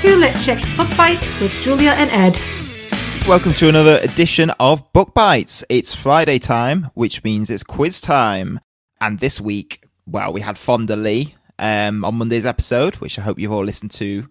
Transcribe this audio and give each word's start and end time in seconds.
Two 0.00 0.16
Lit 0.16 0.34
Chicks 0.40 0.74
Book 0.78 0.88
Bites 0.96 1.40
with 1.42 1.52
Julia 1.60 1.90
and 1.90 2.10
Ed. 2.10 2.40
Welcome 3.28 3.52
to 3.52 3.68
another 3.68 3.98
edition 4.02 4.48
of 4.58 4.90
Book 4.94 5.12
Bites. 5.12 5.62
It's 5.68 5.94
Friday 5.94 6.38
time, 6.38 6.90
which 6.94 7.22
means 7.22 7.50
it's 7.50 7.62
quiz 7.62 8.00
time. 8.00 8.60
And 8.98 9.18
this 9.18 9.42
week, 9.42 9.86
well, 10.06 10.32
we 10.32 10.40
had 10.40 10.56
Fonda 10.56 10.96
Lee 10.96 11.34
um, 11.58 12.02
on 12.02 12.14
Monday's 12.14 12.46
episode, 12.46 12.94
which 12.94 13.18
I 13.18 13.22
hope 13.22 13.38
you've 13.38 13.52
all 13.52 13.62
listened 13.62 13.90
to. 13.90 14.26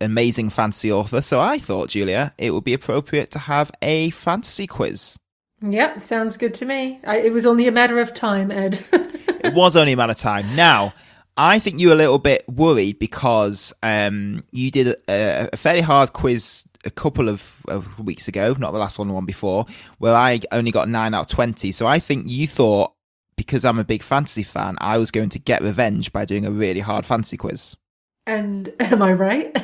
Amazing 0.00 0.50
fantasy 0.50 0.92
author. 0.92 1.20
So 1.20 1.40
I 1.40 1.58
thought, 1.58 1.88
Julia, 1.88 2.32
it 2.38 2.52
would 2.52 2.62
be 2.62 2.74
appropriate 2.74 3.32
to 3.32 3.40
have 3.40 3.72
a 3.82 4.10
fantasy 4.10 4.68
quiz. 4.68 5.18
Yep, 5.62 6.00
sounds 6.00 6.36
good 6.36 6.54
to 6.54 6.64
me. 6.64 7.00
I, 7.04 7.16
it 7.18 7.32
was 7.32 7.44
only 7.44 7.66
a 7.66 7.72
matter 7.72 7.98
of 7.98 8.14
time, 8.14 8.52
Ed. 8.52 8.84
it 8.92 9.52
was 9.52 9.74
only 9.74 9.94
a 9.94 9.96
matter 9.96 10.12
of 10.12 10.16
time. 10.16 10.54
Now, 10.54 10.94
I 11.40 11.60
think 11.60 11.78
you 11.78 11.88
were 11.88 11.94
a 11.94 11.96
little 11.98 12.18
bit 12.18 12.42
worried 12.48 12.98
because 12.98 13.72
um, 13.84 14.42
you 14.50 14.72
did 14.72 14.88
a, 15.08 15.48
a, 15.52 15.56
fairly 15.56 15.82
hard 15.82 16.12
quiz 16.12 16.64
a 16.84 16.90
couple 16.90 17.28
of, 17.28 17.62
of, 17.68 17.96
weeks 18.00 18.26
ago, 18.26 18.56
not 18.58 18.72
the 18.72 18.78
last 18.78 18.98
one, 18.98 19.06
the 19.06 19.14
one 19.14 19.24
before, 19.24 19.64
where 19.98 20.16
I 20.16 20.40
only 20.50 20.72
got 20.72 20.88
9 20.88 21.14
out 21.14 21.20
of 21.20 21.28
20. 21.28 21.70
So 21.70 21.86
I 21.86 22.00
think 22.00 22.28
you 22.28 22.48
thought, 22.48 22.92
because 23.36 23.64
I'm 23.64 23.78
a 23.78 23.84
big 23.84 24.02
fantasy 24.02 24.42
fan, 24.42 24.76
I 24.80 24.98
was 24.98 25.12
going 25.12 25.28
to 25.28 25.38
get 25.38 25.62
revenge 25.62 26.12
by 26.12 26.24
doing 26.24 26.44
a 26.44 26.50
really 26.50 26.80
hard 26.80 27.06
fantasy 27.06 27.36
quiz. 27.36 27.76
And 28.26 28.74
am 28.80 29.00
I 29.00 29.12
right? 29.12 29.56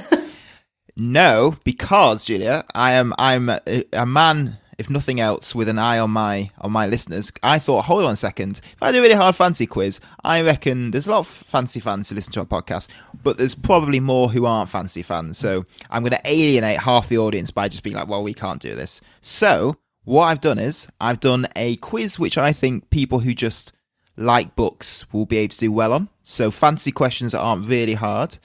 no, 0.96 1.56
because 1.64 2.24
Julia, 2.24 2.64
I 2.72 2.92
am 2.92 3.12
I'm 3.18 3.48
a, 3.48 3.60
a 3.92 4.06
man 4.06 4.58
if 4.78 4.90
nothing 4.90 5.20
else, 5.20 5.54
with 5.54 5.68
an 5.68 5.78
eye 5.78 5.98
on 5.98 6.10
my 6.10 6.50
on 6.58 6.72
my 6.72 6.86
listeners, 6.86 7.32
I 7.42 7.58
thought, 7.58 7.84
hold 7.84 8.04
on 8.04 8.12
a 8.12 8.16
second. 8.16 8.60
If 8.72 8.82
I 8.82 8.92
do 8.92 8.98
a 8.98 9.02
really 9.02 9.14
hard 9.14 9.36
fancy 9.36 9.66
quiz, 9.66 10.00
I 10.22 10.42
reckon 10.42 10.90
there's 10.90 11.06
a 11.06 11.10
lot 11.10 11.20
of 11.20 11.28
fancy 11.28 11.80
fans 11.80 12.08
who 12.08 12.14
listen 12.14 12.32
to 12.34 12.40
our 12.40 12.46
podcast, 12.46 12.88
but 13.22 13.38
there's 13.38 13.54
probably 13.54 14.00
more 14.00 14.30
who 14.30 14.46
aren't 14.46 14.70
fancy 14.70 15.02
fans. 15.02 15.38
So 15.38 15.66
I'm 15.90 16.02
going 16.02 16.12
to 16.12 16.20
alienate 16.24 16.80
half 16.80 17.08
the 17.08 17.18
audience 17.18 17.50
by 17.50 17.68
just 17.68 17.82
being 17.82 17.96
like, 17.96 18.08
well, 18.08 18.22
we 18.22 18.34
can't 18.34 18.60
do 18.60 18.74
this. 18.74 19.00
So 19.20 19.76
what 20.04 20.24
I've 20.24 20.40
done 20.40 20.58
is 20.58 20.88
I've 21.00 21.20
done 21.20 21.46
a 21.56 21.76
quiz 21.76 22.18
which 22.18 22.36
I 22.36 22.52
think 22.52 22.90
people 22.90 23.20
who 23.20 23.34
just 23.34 23.72
like 24.16 24.54
books 24.54 25.12
will 25.12 25.26
be 25.26 25.38
able 25.38 25.52
to 25.52 25.58
do 25.58 25.72
well 25.72 25.92
on. 25.92 26.08
So 26.22 26.50
fancy 26.50 26.92
questions 26.92 27.32
that 27.32 27.40
aren't 27.40 27.66
really 27.66 27.94
hard. 27.94 28.38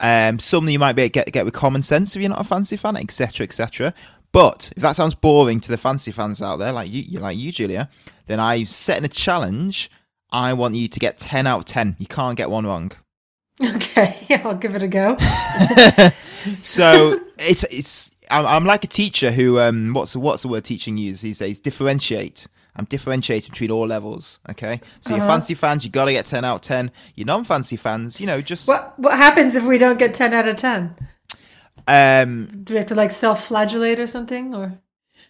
Um, 0.00 0.38
some 0.38 0.68
you 0.68 0.78
might 0.78 0.94
be 0.94 1.02
able 1.02 1.10
to 1.10 1.12
get, 1.12 1.32
get 1.32 1.44
with 1.44 1.54
common 1.54 1.82
sense 1.82 2.16
if 2.16 2.22
you're 2.22 2.30
not 2.30 2.40
a 2.40 2.44
fancy 2.44 2.76
fan, 2.76 2.96
etc., 2.96 3.44
etc. 3.44 3.94
But 4.32 4.72
if 4.76 4.82
that 4.82 4.96
sounds 4.96 5.14
boring 5.14 5.60
to 5.60 5.70
the 5.70 5.76
fancy 5.76 6.10
fans 6.10 6.40
out 6.40 6.56
there, 6.56 6.72
like 6.72 6.90
you, 6.90 7.20
like 7.20 7.36
you, 7.36 7.52
Julia, 7.52 7.90
then 8.26 8.40
I'm 8.40 8.66
setting 8.66 9.04
a 9.04 9.08
challenge. 9.08 9.90
I 10.30 10.54
want 10.54 10.74
you 10.74 10.88
to 10.88 10.98
get 10.98 11.18
ten 11.18 11.46
out 11.46 11.60
of 11.60 11.64
ten. 11.66 11.96
You 11.98 12.06
can't 12.06 12.36
get 12.36 12.50
one 12.50 12.66
wrong. 12.66 12.92
Okay, 13.62 14.24
yeah, 14.28 14.42
I'll 14.44 14.56
give 14.56 14.74
it 14.74 14.82
a 14.82 14.88
go. 14.88 15.16
so 16.62 17.20
it's 17.38 17.64
it's 17.64 18.10
I'm, 18.30 18.46
I'm, 18.46 18.64
like 18.64 18.84
a 18.84 18.88
teacher 18.88 19.30
who 19.30 19.60
um 19.60 19.92
what's 19.92 20.16
what's 20.16 20.42
the 20.42 20.48
word 20.48 20.64
teaching 20.64 20.96
uses? 20.96 21.20
He 21.20 21.34
says 21.34 21.58
differentiate. 21.60 22.46
I'm 22.74 22.86
differentiating 22.86 23.50
between 23.50 23.70
all 23.70 23.86
levels. 23.86 24.38
Okay, 24.48 24.80
so 25.00 25.14
uh-huh. 25.14 25.22
your 25.22 25.30
fancy 25.30 25.52
fans, 25.54 25.84
you 25.84 25.90
got 25.90 26.06
to 26.06 26.12
get 26.12 26.24
ten 26.24 26.42
out 26.44 26.56
of 26.56 26.60
ten. 26.62 26.90
Your 27.14 27.26
non-fancy 27.26 27.76
fans, 27.76 28.18
you 28.18 28.26
know, 28.26 28.40
just 28.40 28.66
what 28.66 28.98
what 28.98 29.16
happens 29.16 29.54
if 29.54 29.64
we 29.64 29.76
don't 29.76 29.98
get 29.98 30.14
ten 30.14 30.32
out 30.32 30.48
of 30.48 30.56
ten? 30.56 30.96
Um, 31.86 32.62
Do 32.64 32.74
we 32.74 32.78
have 32.78 32.88
to 32.88 32.94
like 32.94 33.12
self-flagellate 33.12 33.98
or 33.98 34.06
something, 34.06 34.54
or? 34.54 34.78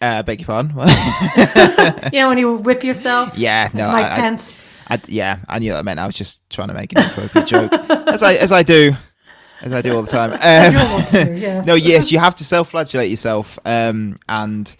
Uh, 0.01 0.23
beg 0.23 0.41
your 0.41 0.47
pardon. 0.47 0.75
yeah, 2.13 2.27
when 2.27 2.37
you 2.37 2.55
whip 2.55 2.83
yourself. 2.83 3.37
Yeah, 3.37 3.69
no, 3.73 3.87
Mike 3.91 4.11
I, 4.11 4.15
Pence. 4.15 4.59
I, 4.87 4.95
I, 4.95 5.01
yeah, 5.07 5.39
I 5.47 5.59
knew 5.59 5.71
what 5.71 5.77
that 5.77 5.85
meant. 5.85 5.99
I 5.99 6.05
was 6.05 6.15
just 6.15 6.47
trying 6.49 6.67
to 6.67 6.73
make 6.73 6.91
an 6.93 7.05
appropriate 7.05 7.47
joke, 7.47 7.71
as 7.73 8.21
I 8.21 8.33
as 8.33 8.51
I 8.51 8.63
do, 8.63 8.93
as 9.61 9.71
I 9.71 9.81
do 9.81 9.95
all 9.95 10.01
the 10.01 10.11
time. 10.11 10.33
Um, 10.33 10.39
yes. 10.39 11.65
no, 11.65 11.75
yes, 11.75 12.11
you 12.11 12.19
have 12.19 12.35
to 12.35 12.43
self-flagellate 12.43 13.09
yourself 13.09 13.57
um, 13.65 14.17
and 14.27 14.75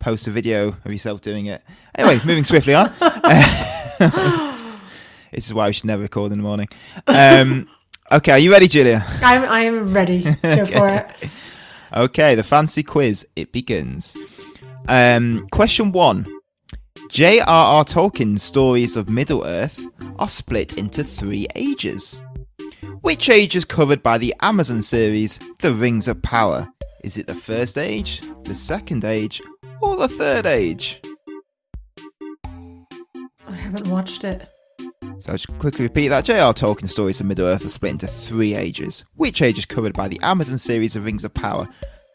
post 0.00 0.26
a 0.26 0.30
video 0.30 0.76
of 0.84 0.92
yourself 0.92 1.20
doing 1.20 1.46
it. 1.46 1.62
Anyway, 1.94 2.18
moving 2.24 2.44
swiftly 2.44 2.74
on. 2.74 2.92
this 5.30 5.46
is 5.46 5.54
why 5.54 5.68
we 5.68 5.72
should 5.72 5.86
never 5.86 6.02
record 6.02 6.32
in 6.32 6.38
the 6.38 6.44
morning. 6.44 6.68
Um, 7.06 7.68
Okay, 8.12 8.32
are 8.32 8.38
you 8.38 8.52
ready, 8.52 8.68
Julia? 8.68 9.04
I'm 9.22 9.44
I 9.44 9.62
am 9.62 9.92
ready. 9.94 10.22
Go 10.42 10.48
okay. 10.50 10.64
for 10.66 10.88
it. 10.88 11.30
Okay, 11.94 12.34
the 12.34 12.42
fancy 12.42 12.82
quiz 12.82 13.26
it 13.34 13.50
begins. 13.52 14.16
Um, 14.88 15.48
question 15.50 15.90
one: 15.90 16.26
J.R.R. 17.08 17.84
Tolkien's 17.84 18.42
stories 18.42 18.96
of 18.96 19.08
Middle 19.08 19.44
Earth 19.44 19.80
are 20.18 20.28
split 20.28 20.76
into 20.76 21.02
three 21.02 21.46
ages. 21.54 22.20
Which 23.00 23.28
age 23.28 23.56
is 23.56 23.64
covered 23.64 24.02
by 24.02 24.18
the 24.18 24.34
Amazon 24.40 24.82
series, 24.82 25.38
The 25.60 25.72
Rings 25.72 26.08
of 26.08 26.22
Power? 26.22 26.68
Is 27.02 27.18
it 27.18 27.26
the 27.26 27.34
first 27.34 27.76
age, 27.76 28.22
the 28.44 28.54
second 28.54 29.04
age, 29.04 29.42
or 29.80 29.96
the 29.96 30.08
third 30.08 30.46
age? 30.46 31.02
I 33.46 33.52
haven't 33.52 33.88
watched 33.88 34.24
it. 34.24 34.48
So 35.20 35.30
I'll 35.30 35.36
just 35.36 35.58
quickly 35.58 35.84
repeat 35.84 36.08
that. 36.08 36.24
J.R. 36.24 36.52
Tolkien 36.52 36.88
stories 36.88 37.20
of 37.20 37.26
Middle 37.26 37.46
Earth 37.46 37.64
are 37.64 37.68
split 37.70 37.92
into 37.92 38.06
three 38.06 38.54
ages. 38.54 39.04
Which 39.14 39.42
age 39.42 39.58
is 39.58 39.66
covered 39.66 39.94
by 39.94 40.08
the 40.08 40.20
Amazon 40.22 40.58
series 40.58 40.96
of 40.96 41.04
Rings 41.04 41.24
of 41.24 41.32
Power? 41.34 41.68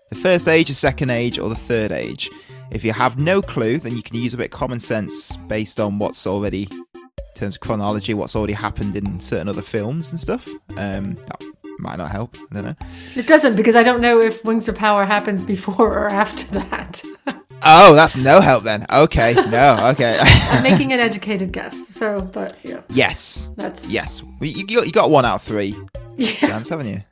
The 0.10 0.16
first 0.16 0.48
age, 0.48 0.68
the 0.68 0.74
second 0.74 1.10
age, 1.10 1.38
or 1.40 1.50
the 1.50 1.56
third 1.56 1.92
age? 1.92 2.30
If 2.72 2.84
you 2.84 2.94
have 2.94 3.18
no 3.18 3.42
clue, 3.42 3.78
then 3.78 3.96
you 3.96 4.04
can 4.04 4.16
use 4.16 4.34
a 4.34 4.38
bit 4.38 4.46
of 4.46 4.52
common 4.52 4.80
sense 4.80 5.36
based 5.48 5.80
on 5.80 6.00
what's 6.00 6.28
already, 6.28 6.68
in 6.72 7.34
terms 7.36 7.56
of 7.56 7.62
chronology, 7.62 8.14
what's 8.14 8.36
already 8.36 8.54
happened 8.54 8.96
in 8.96 9.20
certain 9.20 9.48
other 9.48 9.62
films 9.62 10.12
and 10.12 10.20
stuff. 10.20 10.48
Um, 10.78 11.16
that 11.16 11.44
might 11.80 11.98
not 11.98 12.12
help. 12.12 12.38
I 12.52 12.54
don't 12.54 12.66
know. 12.66 12.76
It 13.16 13.28
doesn't 13.28 13.56
because 13.56 13.76
I 13.76 13.84
don't 13.84 14.02
know 14.02 14.20
if 14.20 14.44
Rings 14.46 14.68
of 14.68 14.76
Power 14.76 15.06
happens 15.06 15.46
before 15.46 15.94
or 15.94 16.10
after 16.10 16.46
that. 16.60 17.02
Oh, 17.64 17.94
that's 17.94 18.16
no 18.16 18.40
help 18.42 18.64
then. 18.64 18.86
Okay, 18.92 19.34
no, 19.50 19.88
okay. 19.92 20.18
I'm 20.22 20.64
making 20.64 20.94
an 20.94 21.00
educated 21.10 21.52
guess. 21.52 21.88
So, 21.90 22.22
but 22.22 22.56
yeah. 22.64 22.82
Yes. 22.90 23.50
That's 23.58 23.90
yes. 23.90 24.24
You, 24.42 24.66
you, 24.68 24.84
you 24.86 24.92
got 24.92 25.12
one 25.12 25.26
out 25.26 25.36
of 25.36 25.42
three. 25.42 25.76
Yeah. 26.18 26.32
Chance, 26.48 26.70
haven't 26.70 26.88
you? 26.88 27.04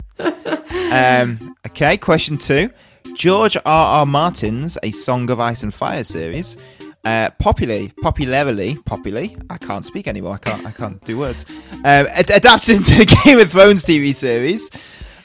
um. 0.91 1.56
Okay. 1.68 1.97
Question 1.97 2.38
two. 2.38 2.69
George 3.13 3.56
R. 3.57 3.63
R. 4.00 4.06
Martin's 4.06 4.78
A 4.84 4.91
Song 4.91 5.30
of 5.31 5.40
Ice 5.40 5.63
and 5.63 5.74
Fire 5.74 6.03
series, 6.03 6.56
uh, 7.03 7.31
popularly, 7.40 7.91
popularly, 8.02 8.78
popularly. 8.86 9.36
I 9.50 9.57
can't 9.57 9.84
speak 9.86 10.07
anymore. 10.07 10.34
I 10.34 10.38
can't. 10.38 10.66
I 10.66 10.72
can't 10.72 11.03
do 11.03 11.18
words. 11.18 11.46
Um, 11.74 12.07
ad- 12.13 12.30
adapted 12.30 12.75
into 12.75 13.02
a 13.02 13.06
Game 13.06 13.40
of 13.40 13.52
Thrones 13.52 13.84
TV 13.86 14.13
series 14.13 14.69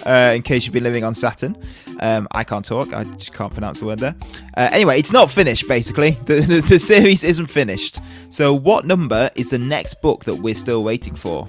uh, 0.06 0.32
in 0.34 0.42
case 0.42 0.64
you've 0.64 0.72
been 0.72 0.82
living 0.82 1.04
on 1.04 1.14
Saturn. 1.14 1.56
Um, 2.00 2.28
I 2.32 2.44
can't 2.44 2.64
talk. 2.64 2.92
I 2.92 3.04
just 3.04 3.32
can't 3.32 3.52
pronounce 3.52 3.80
the 3.80 3.86
word 3.86 3.98
there. 3.98 4.14
Uh, 4.56 4.68
anyway, 4.72 4.98
it's 4.98 5.12
not 5.12 5.30
finished, 5.30 5.68
basically. 5.68 6.18
The, 6.32 6.40
the, 6.40 6.60
the 6.62 6.78
series 6.78 7.24
isn't 7.24 7.48
finished. 7.48 7.98
So, 8.30 8.54
what 8.54 8.86
number 8.86 9.28
is 9.34 9.50
the 9.50 9.58
next 9.58 10.00
book 10.00 10.24
that 10.24 10.36
we're 10.36 10.54
still 10.54 10.82
waiting 10.82 11.14
for? 11.14 11.46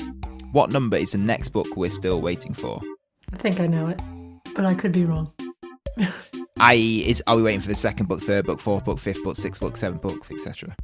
What 0.51 0.71
number 0.71 0.97
is 0.97 1.13
the 1.13 1.19
next 1.19 1.49
book 1.49 1.77
we're 1.77 1.89
still 1.89 2.19
waiting 2.19 2.53
for? 2.53 2.81
I 3.31 3.37
think 3.37 3.61
I 3.61 3.67
know 3.67 3.87
it, 3.87 4.01
but 4.55 4.65
I 4.65 4.73
could 4.73 4.91
be 4.91 5.05
wrong. 5.05 5.31
I.e., 6.59 7.07
is 7.07 7.23
are 7.27 7.37
we 7.37 7.43
waiting 7.43 7.61
for 7.61 7.69
the 7.69 7.75
second 7.75 8.07
book, 8.07 8.21
third 8.21 8.45
book, 8.45 8.59
fourth 8.59 8.83
book, 8.83 8.99
fifth 8.99 9.23
book, 9.23 9.35
sixth 9.35 9.61
book, 9.61 9.77
seventh 9.77 10.01
book, 10.01 10.29
etc. 10.31 10.75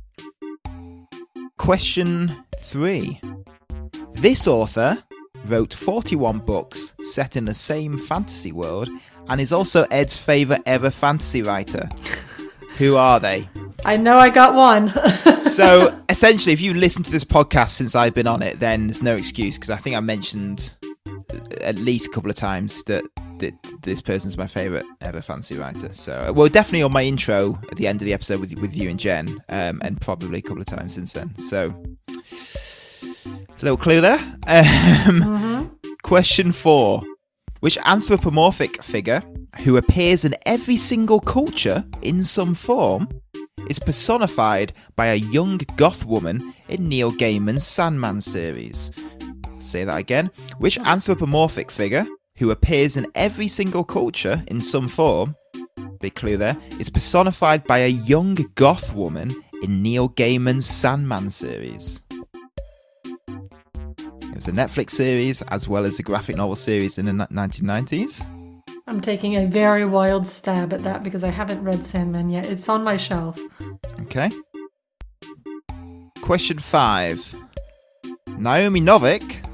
Question 1.58 2.46
three. 2.58 3.20
This 4.14 4.48
author 4.48 5.04
wrote 5.46 5.74
41 5.74 6.40
books 6.40 6.94
set 7.00 7.36
in 7.36 7.46
the 7.46 7.54
same 7.54 7.98
fantasy 7.98 8.52
world 8.52 8.90
and 9.28 9.40
is 9.40 9.54
also 9.54 9.86
Ed's 9.92 10.18
favourite 10.18 10.64
ever 10.66 10.90
fantasy 10.90 11.42
writer. 11.42 11.90
Who 12.78 12.96
are 12.96 13.20
they? 13.20 13.50
I 13.84 13.98
know 13.98 14.18
I 14.18 14.30
got 14.30 14.56
one. 14.56 14.90
so 15.42 16.00
essentially, 16.10 16.54
if 16.54 16.62
you 16.62 16.74
listen 16.74 17.04
to 17.04 17.12
this 17.12 17.24
podcast 17.24 17.70
since 17.70 17.96
I've 17.96 18.14
been 18.14 18.28
on 18.28 18.42
it, 18.42 18.60
then 18.60 18.88
there's 18.88 19.04
no 19.04 19.16
excuse 19.16 19.56
because 19.56 19.70
I 19.70 19.78
think 19.78 19.96
I 19.96 20.00
mentioned 20.00 20.74
at 21.62 21.76
least 21.76 22.08
a 22.08 22.10
couple 22.10 22.30
of 22.30 22.36
times 22.36 22.84
that, 22.84 23.04
that 23.40 23.54
this 23.82 24.02
person's 24.02 24.38
my 24.38 24.48
favourite 24.48 24.86
ever 25.02 25.22
fantasy 25.22 25.58
writer. 25.58 25.94
So, 25.94 26.32
well, 26.34 26.48
definitely 26.48 26.84
on 26.84 26.92
my 26.92 27.04
intro 27.04 27.60
at 27.70 27.78
the 27.78 27.88
end 27.88 28.02
of 28.02 28.06
the 28.06 28.14
episode 28.14 28.40
with 28.40 28.54
with 28.60 28.76
you 28.76 28.90
and 28.90 29.00
Jen, 29.00 29.44
um, 29.50 29.82
and 29.84 30.00
probably 30.00 30.40
a 30.40 30.42
couple 30.42 30.62
of 30.62 30.66
times 30.66 30.96
since 30.96 31.14
then. 31.14 31.38
So, 31.38 31.74
Little 33.62 33.78
clue 33.78 34.00
there. 34.00 34.20
Um, 34.48 34.66
mm-hmm. 35.22 35.94
Question 36.02 36.54
four. 36.54 37.04
Which 37.60 37.78
anthropomorphic 37.84 38.82
figure, 38.82 39.22
who 39.64 39.76
appears 39.76 40.24
in 40.24 40.34
every 40.46 40.78
single 40.78 41.20
culture 41.20 41.84
in 42.02 42.24
some 42.24 42.56
form, 42.56 43.10
is 43.70 43.78
personified 43.78 44.72
by 44.96 45.08
a 45.08 45.16
young 45.16 45.60
goth 45.76 46.06
woman 46.06 46.54
in 46.70 46.88
Neil 46.88 47.12
Gaiman's 47.12 47.68
Sandman 47.68 48.22
series? 48.22 48.92
Say 49.58 49.84
that 49.84 49.98
again. 49.98 50.32
Which 50.60 50.80
anthropomorphic 50.80 51.70
figure, 51.70 52.08
who 52.38 52.52
appears 52.52 52.96
in 52.96 53.08
every 53.14 53.50
single 53.50 53.84
culture 53.84 54.42
in 54.48 54.62
some 54.62 54.88
form, 54.88 55.36
big 56.00 56.16
clue 56.16 56.38
there, 56.38 56.56
is 56.80 56.90
personified 56.90 57.66
by 57.66 57.80
a 57.80 57.90
young 57.90 58.36
goth 58.56 58.96
woman 58.96 59.36
in 59.62 59.82
Neil 59.84 60.08
Gaiman's 60.08 60.66
Sandman 60.66 61.30
series? 61.30 62.02
Was 64.40 64.48
a 64.48 64.52
Netflix 64.54 64.92
series 64.92 65.42
as 65.50 65.68
well 65.68 65.84
as 65.84 66.00
a 66.00 66.04
graphic 66.04 66.38
novel 66.38 66.56
series 66.56 66.98
in 66.98 67.08
the 67.08 67.12
1990s. 67.12 68.26
I'm 68.88 69.02
taking 69.02 69.36
a 69.36 69.46
very 69.46 69.84
wild 69.84 70.30
stab 70.30 70.72
at 70.72 70.82
that 70.84 71.04
because 71.04 71.26
I 71.26 71.28
haven't 71.28 71.62
read 71.62 71.84
Sandman 71.84 72.30
yet. 72.30 72.46
It's 72.46 72.70
on 72.70 72.82
my 72.86 72.96
shelf. 72.96 73.38
Okay. 74.04 74.32
Question 76.22 76.58
five. 76.58 77.36
Naomi 78.38 78.80
Novik 78.80 79.46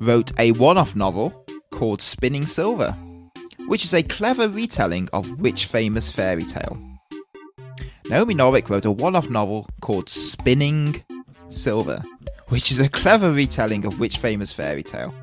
wrote 0.00 0.32
a 0.38 0.52
one 0.52 0.78
off 0.78 0.96
novel 0.96 1.44
called 1.70 2.00
Spinning 2.00 2.46
Silver, 2.46 2.92
which 3.66 3.84
is 3.84 3.92
a 3.92 4.02
clever 4.02 4.48
retelling 4.48 5.10
of 5.12 5.38
which 5.38 5.66
famous 5.66 6.10
fairy 6.10 6.44
tale? 6.44 6.78
Naomi 8.08 8.34
Novik 8.34 8.70
wrote 8.70 8.86
a 8.86 8.90
one 8.90 9.14
off 9.14 9.28
novel 9.28 9.68
called 9.82 10.08
Spinning 10.08 11.04
Silver, 11.48 12.02
which 12.48 12.70
is 12.70 12.80
a 12.80 12.88
clever 12.88 13.32
retelling 13.32 13.84
of 13.84 13.98
which 13.98 14.18
famous 14.18 14.52
fairy 14.52 14.82
tale? 14.82 15.14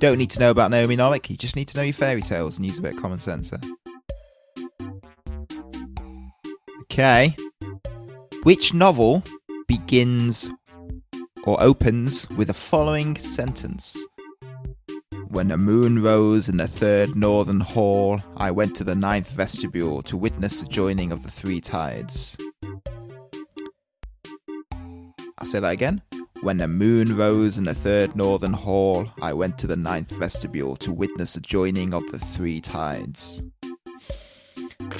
Don't 0.00 0.18
need 0.18 0.30
to 0.30 0.40
know 0.40 0.50
about 0.50 0.70
Naomi 0.70 0.96
Novik, 0.96 1.30
you 1.30 1.36
just 1.36 1.56
need 1.56 1.68
to 1.68 1.76
know 1.76 1.84
your 1.84 1.94
fairy 1.94 2.22
tales 2.22 2.56
and 2.56 2.66
use 2.66 2.78
a 2.78 2.82
bit 2.82 2.94
of 2.94 3.00
common 3.00 3.18
sense. 3.18 3.52
Okay. 6.82 7.36
Which 8.42 8.74
novel 8.74 9.22
begins 9.68 10.50
or 11.44 11.62
opens 11.62 12.28
with 12.30 12.48
the 12.48 12.54
following 12.54 13.16
sentence? 13.16 13.96
When 15.28 15.48
the 15.48 15.56
moon 15.56 16.02
rose 16.02 16.48
in 16.50 16.58
the 16.58 16.68
third 16.68 17.16
northern 17.16 17.60
hall, 17.60 18.20
I 18.36 18.50
went 18.50 18.76
to 18.76 18.84
the 18.84 18.94
ninth 18.94 19.30
vestibule 19.30 20.02
to 20.02 20.16
witness 20.16 20.60
the 20.60 20.66
joining 20.66 21.10
of 21.10 21.22
the 21.22 21.30
three 21.30 21.60
tides. 21.60 22.36
I'll 25.38 25.46
say 25.46 25.60
that 25.60 25.72
again. 25.72 26.02
When 26.42 26.56
the 26.56 26.66
moon 26.66 27.16
rose 27.16 27.56
in 27.56 27.64
the 27.64 27.74
third 27.74 28.16
northern 28.16 28.52
hall, 28.52 29.08
I 29.22 29.32
went 29.32 29.58
to 29.58 29.68
the 29.68 29.76
ninth 29.76 30.10
vestibule 30.10 30.74
to 30.78 30.90
witness 30.90 31.34
the 31.34 31.40
joining 31.40 31.94
of 31.94 32.10
the 32.10 32.18
three 32.18 32.60
tides. 32.60 33.44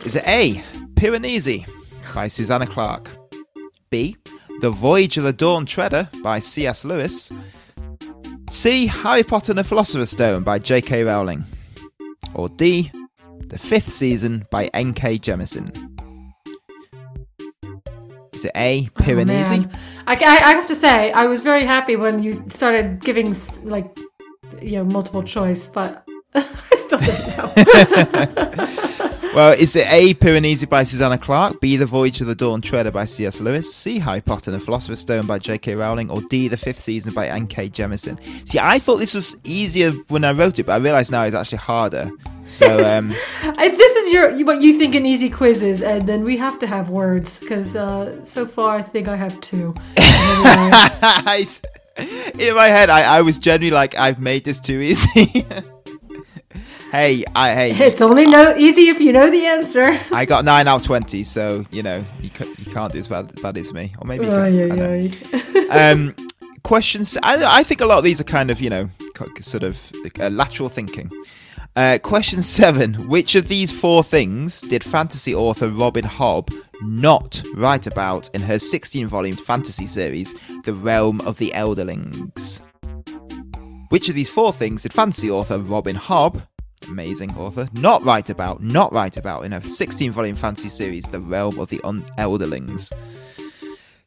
Is 0.05 0.15
it 0.15 0.23
A. 0.29 0.63
Piranesi 0.95 1.67
by 2.15 2.29
Susanna 2.29 2.65
Clarke? 2.65 3.11
B. 3.91 4.17
The 4.61 4.71
Voyage 4.71 5.17
of 5.17 5.25
the 5.25 5.33
Dawn 5.33 5.67
Treader 5.67 6.09
by 6.23 6.39
C.S. 6.39 6.85
Lewis? 6.85 7.33
C. 8.49 8.87
Harry 8.87 9.25
Potter 9.25 9.51
and 9.51 9.59
the 9.59 9.65
Philosopher's 9.65 10.11
Stone 10.11 10.45
by 10.45 10.61
J.K. 10.61 11.03
Rowling? 11.03 11.45
Or 12.35 12.49
D. 12.51 12.93
The 13.49 13.59
Fifth 13.59 13.91
Season 13.91 14.47
by 14.53 14.67
N.K. 14.75 15.19
Jemisin? 15.19 15.75
Is 18.33 18.45
it 18.45 18.53
A. 18.55 18.89
Oh, 18.97 19.03
Piranesi? 19.03 19.69
Oh, 19.69 19.92
I, 20.07 20.15
I, 20.15 20.55
have 20.55 20.67
to 20.67 20.75
say, 20.75 21.13
I 21.13 21.27
was 21.27 21.43
very 21.43 21.65
happy 21.65 21.97
when 21.97 22.23
you 22.23 22.45
started 22.49 23.01
giving 23.01 23.35
like, 23.63 23.99
you 24.61 24.79
know, 24.79 24.85
multiple 24.85 25.23
choice, 25.23 25.69
but 25.69 26.07
I 26.35 26.77
still 26.77 26.99
don't 26.99 27.37
know. 27.37 28.67
Well, 29.35 29.55
is 29.55 29.75
it 29.77 29.91
A. 29.91 30.13
Piranesi 30.13 30.69
by 30.69 30.83
Susanna 30.83 31.17
Clarke, 31.17 31.59
B. 31.59 31.79
The 31.79 31.87
Voyage 31.87 32.21
of 32.21 32.27
the 32.27 32.35
Dawn 32.35 32.61
Treader 32.61 32.91
by 32.91 33.07
C.S. 33.07 33.41
Lewis, 33.41 33.75
C. 33.75 33.99
Harry 33.99 34.21
Potter 34.21 34.51
and 34.51 34.61
the 34.61 34.65
Philosopher's 34.65 35.01
Stone 35.01 35.27
by 35.27 35.39
J.K. 35.39 35.75
Rowling, 35.75 36.11
or 36.11 36.21
D. 36.21 36.49
The 36.49 36.59
Fifth 36.59 36.81
Season 36.81 37.15
by 37.15 37.29
N.K. 37.29 37.71
Jemisin? 37.71 38.19
See, 38.47 38.59
I 38.59 38.79
thought 38.79 38.97
this 38.97 39.15
was 39.15 39.39
easier 39.45 39.93
when 40.09 40.23
I 40.25 40.33
wrote 40.33 40.59
it, 40.59 40.65
but 40.65 40.75
I 40.75 40.77
realise 40.77 41.11
now 41.11 41.23
it's 41.23 41.35
actually 41.35 41.59
harder. 41.59 42.11
So, 42.45 42.85
um, 42.99 43.13
if 43.43 43.79
this 43.79 43.97
is 43.97 44.13
your 44.13 44.45
what 44.45 44.61
you 44.61 44.79
think 44.79 44.95
an 44.95 45.07
easy 45.07 45.31
quiz 45.31 45.63
is, 45.63 45.81
Ed, 45.81 46.07
then 46.07 46.25
we 46.25 46.37
have 46.37 46.59
to 46.59 46.67
have 46.67 46.91
words 46.91 47.41
because 47.41 47.75
uh, 47.75 48.23
so 48.27 48.45
far 48.45 48.77
I 48.77 48.83
think 48.83 49.09
I 49.09 49.17
have 49.17 49.41
two. 49.41 49.75
In 52.39 52.55
my 52.55 52.69
head, 52.69 52.91
I, 52.91 53.17
I 53.17 53.23
was 53.23 53.39
generally 53.39 53.71
like, 53.71 53.97
I've 53.97 54.19
made 54.19 54.45
this 54.45 54.59
too 54.59 54.81
easy. 54.81 55.47
hey, 56.93 57.25
I 57.35 57.55
hey, 57.55 57.87
it's 57.87 58.03
only 58.03 58.27
no 58.27 58.55
easy 58.55 58.89
if 58.89 59.01
you 59.01 59.13
know 59.13 59.31
the 59.31 59.47
answer. 59.47 59.99
I 60.13 60.27
got 60.27 60.45
nine 60.45 60.69
out 60.69 60.81
of 60.81 60.87
twenty, 60.87 61.25
so 61.25 61.65
you 61.71 61.83
know 61.83 62.05
you, 62.21 62.31
you 62.59 62.71
can't 62.71 62.93
do 62.93 62.99
as 62.99 63.09
bad, 63.09 63.41
bad 63.43 63.57
as 63.57 63.73
me, 63.73 63.93
or 63.99 64.07
maybe 64.07 64.27
you 64.27 64.33
Ay, 64.33 64.51
can. 64.51 64.73
I 64.73 64.77
don't 64.77 64.79
know. 64.79 65.19
ay, 65.33 65.67
ay. 65.71 65.91
um, 65.91 66.15
questions. 66.63 67.19
I, 67.23 67.61
I 67.61 67.63
think 67.65 67.81
a 67.81 67.87
lot 67.87 67.99
of 67.99 68.05
these 68.05 68.21
are 68.21 68.25
kind 68.25 68.51
of 68.51 68.61
you 68.61 68.71
know 68.71 68.91
sort 69.41 69.65
of 69.65 69.93
uh, 70.21 70.29
lateral 70.29 70.69
thinking. 70.69 71.11
Uh, 71.75 71.99
question 72.03 72.43
seven: 72.43 73.09
Which 73.09 73.35
of 73.35 73.49
these 73.49 73.73
four 73.73 74.05
things 74.05 74.61
did 74.61 74.85
fantasy 74.85 75.35
author 75.35 75.71
Robin 75.71 76.05
Hobb 76.05 76.55
not 76.83 77.43
write 77.55 77.87
about 77.87 78.29
in 78.35 78.43
her 78.43 78.57
16-volume 78.57 79.37
fantasy 79.37 79.87
series, 79.87 80.35
The 80.65 80.75
Realm 80.75 81.21
of 81.23 81.39
the 81.39 81.53
Elderlings? 81.55 82.61
Which 83.89 84.09
of 84.09 84.15
these 84.15 84.29
four 84.29 84.53
things 84.53 84.83
did 84.83 84.93
fantasy 84.93 85.31
author 85.31 85.61
Robin 85.61 85.97
Hobb, 85.97 86.43
amazing 86.93 87.35
author, 87.37 87.69
not 87.73 88.05
write 88.05 88.29
about, 88.29 88.63
not 88.63 88.93
write 88.93 89.17
about 89.17 89.45
in 89.45 89.55
a 89.55 89.61
16-volume 89.61 90.37
fantasy 90.37 90.69
series, 90.69 91.05
The 91.05 91.21
Realm 91.21 91.59
of 91.59 91.71
the 91.71 91.81
Un- 91.85 92.05
Elderlings? 92.19 92.93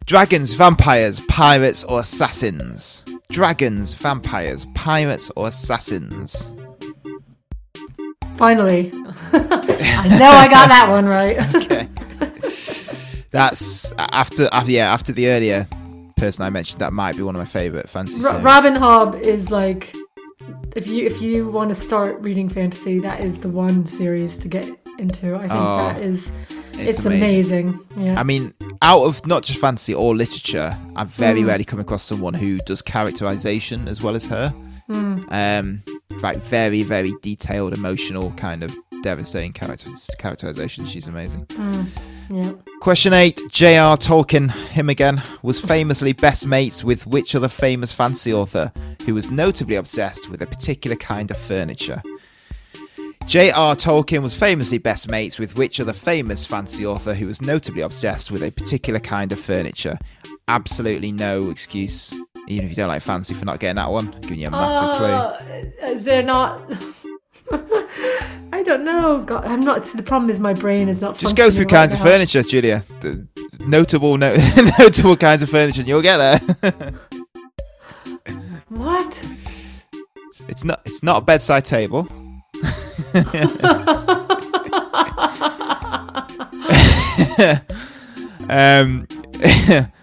Dragons, 0.05 0.53
vampires, 0.53 1.19
pirates, 1.21 1.83
or 1.83 2.01
assassins? 2.01 3.03
Dragons, 3.31 3.93
vampires, 3.95 4.67
pirates, 4.75 5.31
or 5.35 5.47
assassins? 5.47 6.51
Finally, 8.37 8.91
I 9.33 10.17
know 10.19 10.27
I 10.27 10.47
got 10.47 10.69
that 10.69 10.87
one 10.89 11.07
right. 11.07 11.37
Okay. 11.55 11.87
That's 13.31 13.91
after, 13.97 14.47
after, 14.53 14.71
yeah, 14.71 14.93
after 14.93 15.11
the 15.11 15.27
earlier 15.27 15.67
person 16.15 16.43
I 16.45 16.49
mentioned. 16.49 16.79
That 16.79 16.93
might 16.93 17.17
be 17.17 17.23
one 17.23 17.35
of 17.35 17.39
my 17.39 17.45
favorite 17.45 17.89
fantasy 17.89 18.21
series. 18.21 18.43
Robin 18.43 18.75
Hobb 18.75 19.19
is 19.19 19.51
like, 19.51 19.93
if 20.75 20.87
you 20.87 21.05
if 21.05 21.21
you 21.21 21.47
want 21.49 21.69
to 21.69 21.75
start 21.75 22.19
reading 22.21 22.49
fantasy, 22.49 22.99
that 22.99 23.21
is 23.21 23.39
the 23.39 23.49
one 23.49 23.85
series 23.85 24.37
to 24.39 24.47
get 24.47 24.67
into. 24.99 25.35
I 25.35 25.39
think 25.41 25.51
Oh, 25.53 25.77
that 25.77 26.01
is, 26.01 26.31
it's 26.73 26.97
it's, 26.99 27.05
amazing. 27.05 27.79
Yeah. 27.97 28.19
I 28.19 28.23
mean, 28.23 28.53
out 28.81 29.03
of 29.03 29.25
not 29.25 29.43
just 29.43 29.59
fantasy 29.59 29.93
or 29.93 30.15
literature, 30.15 30.77
I've 30.95 31.11
very 31.13 31.41
Mm. 31.41 31.47
rarely 31.47 31.65
come 31.65 31.79
across 31.79 32.03
someone 32.03 32.33
who 32.33 32.59
does 32.59 32.81
characterization 32.81 33.87
as 33.87 34.01
well 34.01 34.15
as 34.15 34.25
her. 34.27 34.53
Mm. 34.89 35.25
Um, 35.31 35.83
like 36.21 36.43
very, 36.43 36.83
very 36.83 37.13
detailed, 37.21 37.73
emotional, 37.73 38.31
kind 38.37 38.63
of 38.63 38.75
devastating 39.03 39.51
character- 39.53 39.89
characterization. 40.17 40.85
She's 40.85 41.07
amazing. 41.07 41.45
Mm. 41.47 41.87
Yeah. 42.29 42.53
Question 42.81 43.13
eight: 43.13 43.41
J.R. 43.49 43.97
Tolkien, 43.97 44.51
him 44.51 44.89
again, 44.89 45.21
was 45.41 45.59
famously 45.59 46.13
best 46.13 46.45
mates 46.47 46.83
with 46.83 47.05
which 47.07 47.35
other 47.35 47.47
famous 47.47 47.91
fantasy 47.91 48.33
author 48.33 48.71
who 49.05 49.13
was 49.13 49.29
notably 49.29 49.75
obsessed 49.75 50.29
with 50.29 50.41
a 50.41 50.47
particular 50.47 50.95
kind 50.97 51.31
of 51.31 51.37
furniture? 51.37 52.01
J.R. 53.27 53.75
Tolkien 53.75 54.21
was 54.21 54.35
famously 54.35 54.77
best 54.77 55.09
mates 55.09 55.39
with 55.39 55.57
which 55.57 55.79
other 55.79 55.93
famous 55.93 56.45
fantasy 56.45 56.85
author 56.85 57.15
who 57.15 57.25
was 57.25 57.41
notably 57.41 57.81
obsessed 57.81 58.29
with 58.29 58.43
a 58.43 58.51
particular 58.51 58.99
kind 58.99 59.31
of 59.31 59.39
furniture? 59.39 59.97
Absolutely 60.47 61.11
no 61.11 61.49
excuse, 61.49 62.13
even 62.47 62.65
if 62.65 62.69
you 62.69 62.75
don't 62.75 62.87
like 62.87 63.01
fantasy, 63.01 63.33
for 63.33 63.45
not 63.45 63.59
getting 63.59 63.77
that 63.77 63.89
one. 63.89 64.11
giving 64.21 64.39
you 64.39 64.47
a 64.47 64.51
massive 64.51 64.97
clue. 64.97 65.07
Uh, 65.07 65.91
is 65.91 66.05
there 66.05 66.21
not? 66.21 66.61
I 68.53 68.63
don't 68.63 68.83
know. 68.85 69.21
God, 69.21 69.45
I'm 69.45 69.61
not. 69.61 69.83
The 69.83 70.03
problem 70.03 70.29
is 70.29 70.39
my 70.39 70.53
brain 70.53 70.89
is 70.89 71.01
not. 71.01 71.17
Just 71.17 71.35
go 71.35 71.51
through 71.51 71.65
kinds 71.65 71.93
of 71.93 71.99
furniture, 72.01 72.41
Julia. 72.43 72.83
The 73.01 73.27
notable, 73.59 74.17
no, 74.17 74.35
notable 74.79 75.15
kinds 75.15 75.43
of 75.43 75.49
furniture, 75.49 75.81
and 75.81 75.87
you'll 75.87 76.01
get 76.01 76.17
there. 76.17 76.93
What? 78.69 79.21
It's 80.49 80.63
not. 80.65 80.81
It's 80.85 81.01
not 81.01 81.21
a 81.21 81.25
bedside 81.25 81.63
table. 81.65 82.07
um, 88.49 89.07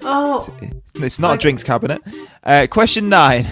Oh, 0.04 0.46
it's 0.94 1.18
not 1.18 1.34
a 1.34 1.38
drinks 1.38 1.62
cabinet. 1.62 2.00
Uh, 2.42 2.66
question 2.70 3.08
nine: 3.08 3.44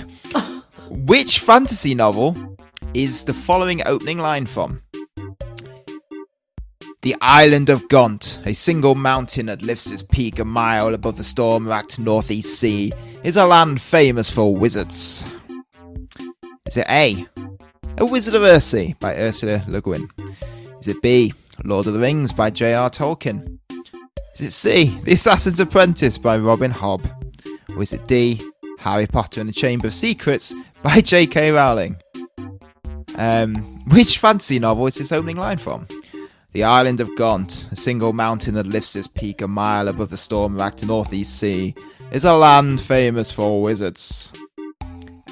Which 0.89 1.39
fantasy 1.39 1.95
novel 1.95 2.50
is 2.95 3.25
the 3.25 3.35
following 3.35 3.87
opening 3.87 4.19
line 4.19 4.47
from? 4.47 4.83
The 7.03 7.17
island 7.21 7.71
of 7.71 7.89
Gont, 7.89 8.41
a 8.45 8.53
single 8.53 8.95
mountain 8.95 9.47
that 9.47 9.63
lifts 9.63 9.91
its 9.91 10.03
peak 10.03 10.39
a 10.39 10.45
mile 10.45 10.93
above 10.93 11.17
the 11.17 11.25
storm-racked 11.25 11.99
northeast 11.99 12.59
sea, 12.59 12.93
is 13.23 13.37
a 13.37 13.47
land 13.47 13.81
famous 13.81 14.29
for 14.29 14.55
wizards. 14.55 15.25
Is 16.67 16.77
it 16.77 16.87
A? 16.89 17.27
A 17.99 18.05
Wizard 18.07 18.35
of 18.35 18.43
Earthsea 18.43 18.99
by 19.01 19.17
Ursula 19.17 19.65
Le 19.67 19.81
Guin? 19.81 20.09
Is 20.81 20.89
it 20.89 21.01
B? 21.01 21.33
Lord 21.65 21.87
of 21.87 21.95
the 21.95 22.01
Rings 22.01 22.33
by 22.33 22.51
J.R. 22.51 22.91
Tolkien? 22.91 23.59
Is 24.35 24.41
it 24.41 24.51
C? 24.53 24.99
The 25.05 25.13
Assassin's 25.13 25.61
Apprentice 25.61 26.19
by 26.19 26.39
Robin 26.39 26.71
Hobb? 26.71 27.11
Or 27.75 27.83
is 27.83 27.93
it 27.93 28.07
D? 28.07 28.43
Harry 28.79 29.07
Potter 29.07 29.41
and 29.41 29.49
the 29.49 29.55
Chamber 29.55 29.89
of 29.89 29.95
Secrets 29.95 30.55
by 30.83 31.01
J.K. 31.01 31.51
Rowling? 31.51 31.97
Um, 33.17 33.85
which 33.87 34.19
fantasy 34.19 34.59
novel 34.59 34.87
is 34.87 34.97
this 34.97 35.13
opening 35.13 35.37
line 35.37 35.59
from? 35.59 35.87
The 36.53 36.65
island 36.65 37.01
of 37.01 37.15
Gont, 37.17 37.67
a 37.71 37.77
single 37.77 38.13
mountain 38.13 38.55
that 38.55 38.67
lifts 38.67 38.97
its 38.97 39.07
peak 39.07 39.41
a 39.41 39.49
mile 39.49 39.87
above 39.89 40.11
the 40.11 40.17
storm-racked 40.17 40.85
northeast 40.85 41.39
sea, 41.39 41.75
is 42.11 42.25
a 42.25 42.35
land 42.35 42.81
famous 42.81 43.31
for 43.31 43.63
wizards. 43.63 44.33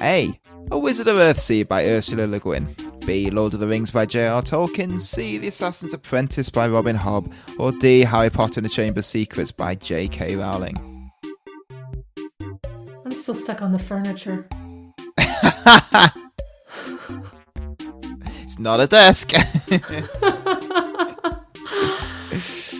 A. 0.01 0.39
A 0.71 0.79
Wizard 0.79 1.07
of 1.07 1.17
Earthsea 1.17 1.67
by 1.67 1.85
Ursula 1.87 2.25
Le 2.25 2.39
Guin. 2.39 2.73
B. 3.05 3.31
Lord 3.31 3.53
of 3.55 3.59
the 3.59 3.67
Rings 3.67 3.91
by 3.91 4.05
J.R. 4.05 4.41
Tolkien, 4.41 5.01
C. 5.01 5.37
The 5.37 5.47
Assassin's 5.47 5.93
Apprentice 5.93 6.49
by 6.49 6.67
Robin 6.67 6.95
Hobb, 6.95 7.33
or 7.57 7.71
D. 7.71 8.01
Harry 8.01 8.29
Potter 8.29 8.59
and 8.59 8.65
the 8.65 8.69
Chamber 8.69 8.99
of 8.99 9.05
Secrets 9.05 9.51
by 9.51 9.75
J.K. 9.75 10.35
Rowling? 10.35 11.11
I'm 13.03 13.13
still 13.13 13.33
stuck 13.33 13.61
on 13.61 13.71
the 13.71 13.79
furniture. 13.79 14.47
not 18.59 18.79
a 18.79 18.87
desk. 18.87 19.31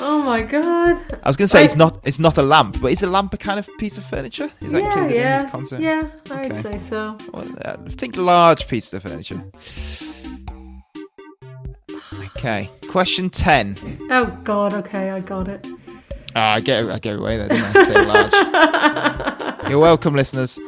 oh 0.02 0.22
my 0.26 0.42
god. 0.44 0.98
I 1.24 1.28
was 1.30 1.38
going 1.38 1.48
to 1.48 1.52
say 1.52 1.62
I- 1.62 1.64
it's 1.66 1.76
not 1.76 2.00
it's 2.06 2.20
not 2.20 2.38
a 2.38 2.42
lamp, 2.44 2.80
but 2.82 2.92
is 2.92 3.04
a 3.04 3.08
lamp 3.08 3.34
a 3.34 3.38
kind 3.38 3.60
of 3.60 3.70
piece 3.78 3.98
of 3.98 4.06
furniture? 4.06 4.50
Is 4.62 4.72
that 4.74 4.82
yeah, 4.82 4.88
included 4.92 5.12
in 5.16 5.22
yeah, 5.22 5.44
the 5.44 5.52
concept? 5.52 5.82
yeah. 5.82 6.10
I'd 6.32 6.46
Okay. 6.52 6.56
say 6.56 6.78
so. 6.78 7.18
Well, 7.34 7.48
uh, 7.66 7.78
think 7.90 8.16
large 8.18 8.68
pieces 8.68 8.94
of 8.94 9.04
furniture. 9.04 9.44
Okay, 12.38 12.70
question 12.90 13.30
ten. 13.30 13.76
Oh 14.10 14.26
god. 14.44 14.74
Okay, 14.74 15.10
I 15.12 15.20
got 15.20 15.48
it. 15.48 15.66
Ah, 16.36 16.54
I 16.56 16.60
get 16.62 16.86
I 16.90 17.00
get 17.00 17.18
away 17.18 17.38
there, 17.38 17.50
didn't 17.50 17.76
I? 17.76 17.84
Say 17.84 18.06
large. 18.06 18.34
You're 19.70 19.80
welcome, 19.80 20.16
listeners. 20.16 20.60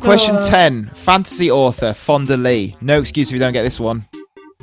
Question 0.00 0.36
Uh. 0.36 0.42
10. 0.42 0.90
Fantasy 0.94 1.50
author 1.50 1.92
Fonda 1.92 2.36
Lee. 2.36 2.76
No 2.80 2.98
excuse 3.00 3.28
if 3.28 3.34
you 3.34 3.38
don't 3.40 3.52
get 3.52 3.62
this 3.62 3.80
one. 3.80 4.06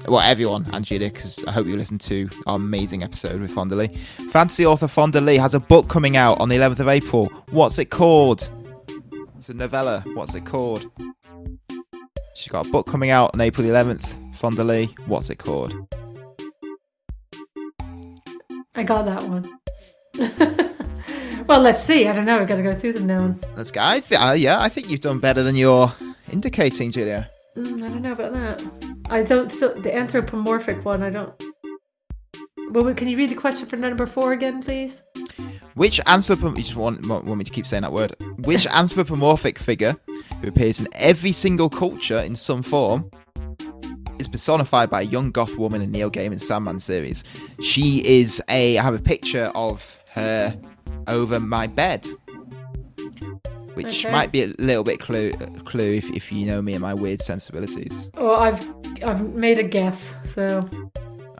Well, 0.08 0.20
everyone, 0.20 0.68
and 0.74 0.84
Julia, 0.84 1.10
because 1.12 1.44
I 1.46 1.52
hope 1.52 1.66
you 1.66 1.78
listened 1.78 2.02
to 2.02 2.30
our 2.46 2.58
amazing 2.58 3.04
episode 3.04 3.40
with 3.40 3.52
Fonda 3.52 3.76
Lee. 3.76 3.88
Fantasy 4.32 4.66
author 4.66 4.88
Fonda 4.88 5.22
Lee 5.22 5.38
has 5.38 5.54
a 5.54 5.60
book 5.60 5.88
coming 5.88 6.18
out 6.18 6.40
on 6.42 6.50
the 6.50 6.58
11th 6.58 6.80
of 6.80 6.88
April. 6.90 7.26
What's 7.52 7.80
it 7.80 7.86
called? 7.86 8.50
It's 9.38 9.48
a 9.50 9.54
novella. 9.54 10.04
What's 10.14 10.36
it 10.36 10.46
called? 10.46 10.90
She's 12.36 12.50
got 12.50 12.68
a 12.68 12.70
book 12.70 12.88
coming 12.88 13.12
out 13.12 13.32
on 13.34 13.42
April 13.42 13.66
the 13.66 13.74
11th. 13.74 14.36
Fonda 14.36 14.64
Lee. 14.64 14.94
What's 15.06 15.30
it 15.30 15.38
called? 15.38 15.74
I 18.76 18.84
got 18.84 19.06
that 19.06 19.24
one. 19.24 19.60
well, 21.48 21.62
let's 21.62 21.84
see. 21.84 22.08
I 22.08 22.14
don't 22.14 22.26
know. 22.26 22.40
I 22.40 22.46
got 22.46 22.56
to 22.56 22.64
go 22.64 22.76
through 22.76 22.94
them 22.94 23.08
now. 23.08 23.36
Let's 23.56 23.72
go. 23.72 23.82
I 23.82 24.00
th- 24.00 24.20
uh, 24.20 24.34
yeah, 24.34 24.60
I 24.60 24.70
think 24.70 24.90
you've 24.90 25.02
done 25.02 25.20
better 25.20 25.44
than 25.44 25.56
you're 25.56 25.94
indicating, 26.32 26.92
Julia. 26.92 27.30
Mm, 27.56 27.84
I 27.84 27.88
don't 27.90 28.02
know 28.02 28.14
about 28.14 28.34
that. 28.34 28.64
I 29.10 29.24
don't. 29.24 29.52
So 29.52 29.70
the 29.70 29.96
anthropomorphic 29.96 30.84
one. 30.86 31.04
I 31.04 31.10
don't. 31.10 31.34
Well, 32.70 32.92
can 32.96 33.08
you 33.08 33.18
read 33.18 33.30
the 33.30 33.36
question 33.36 33.68
for 33.68 33.76
number 33.76 34.06
four 34.06 34.34
again, 34.34 34.62
please? 34.62 35.04
Which 35.76 36.00
anthropom... 36.06 36.56
You 36.56 36.64
just 36.64 36.76
want, 36.76 37.06
want 37.08 37.26
want 37.26 37.38
me 37.38 37.44
to 37.44 37.52
keep 37.52 37.68
saying 37.68 37.84
that 37.84 37.94
word. 37.94 38.16
Which 38.40 38.66
anthropomorphic 38.72 39.60
figure 39.60 39.96
who 40.42 40.48
appears 40.48 40.80
in 40.80 40.88
every 40.94 41.32
single 41.32 41.70
culture 41.70 42.20
in 42.20 42.36
some 42.36 42.64
form 42.64 43.10
is 44.20 44.28
personified 44.28 44.90
by 44.90 45.02
a 45.02 45.06
young 45.06 45.32
goth 45.32 45.58
woman 45.58 45.82
in 45.82 45.92
Neil 45.92 46.10
Gaiman's 46.10 46.48
Sandman 46.48 46.80
series? 46.80 47.24
She 47.62 48.04
is 48.06 48.42
a... 48.50 48.78
I 48.78 48.84
have 48.84 48.96
a 48.96 49.00
picture 49.00 49.52
of 49.56 50.00
her 50.12 50.60
over 51.08 51.40
my 51.40 51.68
bed. 51.68 52.08
Which 53.76 54.06
Okay. 54.06 54.12
might 54.12 54.32
be 54.32 54.44
a 54.44 54.54
little 54.60 54.84
bit 54.84 55.00
clue, 55.00 55.32
clue 55.66 55.94
if, 55.96 56.08
if 56.12 56.32
you 56.32 56.46
know 56.46 56.62
me 56.62 56.74
and 56.74 56.82
my 56.82 56.94
weird 56.94 57.22
sensibilities. 57.22 58.10
Well, 58.16 58.36
I've 58.36 58.62
I've 59.04 59.34
made 59.34 59.58
a 59.58 59.64
guess. 59.64 60.14
So 60.26 60.68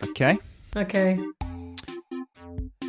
Okay. 0.04 0.38
okay. 0.76 1.18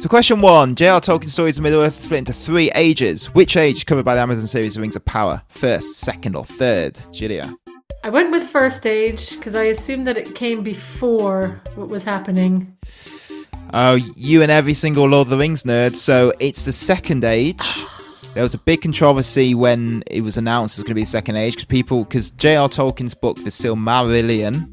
So, 0.01 0.09
question 0.09 0.41
one 0.43 0.75
J.R. 0.75 1.01
Tolkien 1.01 1.29
stories 1.31 1.57
of 1.57 1.63
Middle 1.63 1.81
Earth 1.81 1.99
split 2.01 2.19
into 2.19 2.33
three 2.33 2.71
ages. 2.75 3.27
Which 3.35 3.57
age 3.57 3.87
covered 3.87 4.05
by 4.05 4.15
the 4.15 4.21
Amazon 4.21 4.47
series 4.47 4.77
of 4.77 4.83
Rings 4.83 4.97
of 4.97 5.05
Power? 5.07 5.41
First, 5.49 5.95
second, 5.97 6.37
or 6.37 6.45
third? 6.45 6.99
Julia. 7.11 7.55
I 8.03 8.11
went 8.11 8.31
with 8.31 8.43
first 8.47 8.87
age 8.87 9.31
because 9.37 9.55
I 9.55 9.65
assumed 9.65 10.07
that 10.07 10.19
it 10.19 10.35
came 10.35 10.63
before 10.63 11.63
what 11.75 11.89
was 11.89 12.03
happening. 12.05 12.77
Oh, 13.77 13.95
you 14.17 14.41
and 14.43 14.53
every 14.53 14.73
single 14.75 15.09
Lord 15.09 15.27
of 15.27 15.31
the 15.31 15.39
Rings 15.39 15.65
nerd. 15.65 15.97
So, 15.97 16.33
it's 16.39 16.65
the 16.65 16.73
second 16.73 17.25
age. 17.25 17.61
There 18.35 18.43
was 18.43 18.55
a 18.55 18.59
big 18.59 18.83
controversy 18.83 19.53
when 19.55 20.05
it 20.07 20.21
was 20.21 20.37
announced 20.37 20.79
it 20.79 20.83
was 20.83 20.85
going 20.85 20.91
to 20.91 20.95
be 20.95 21.03
the 21.03 21.07
second 21.11 21.37
age 21.37 21.55
because 21.55 21.65
people, 21.67 22.05
because 22.05 22.31
J.R. 22.31 22.69
Tolkien's 22.69 23.15
book, 23.15 23.37
The 23.39 23.51
Silmarillion. 23.51 24.71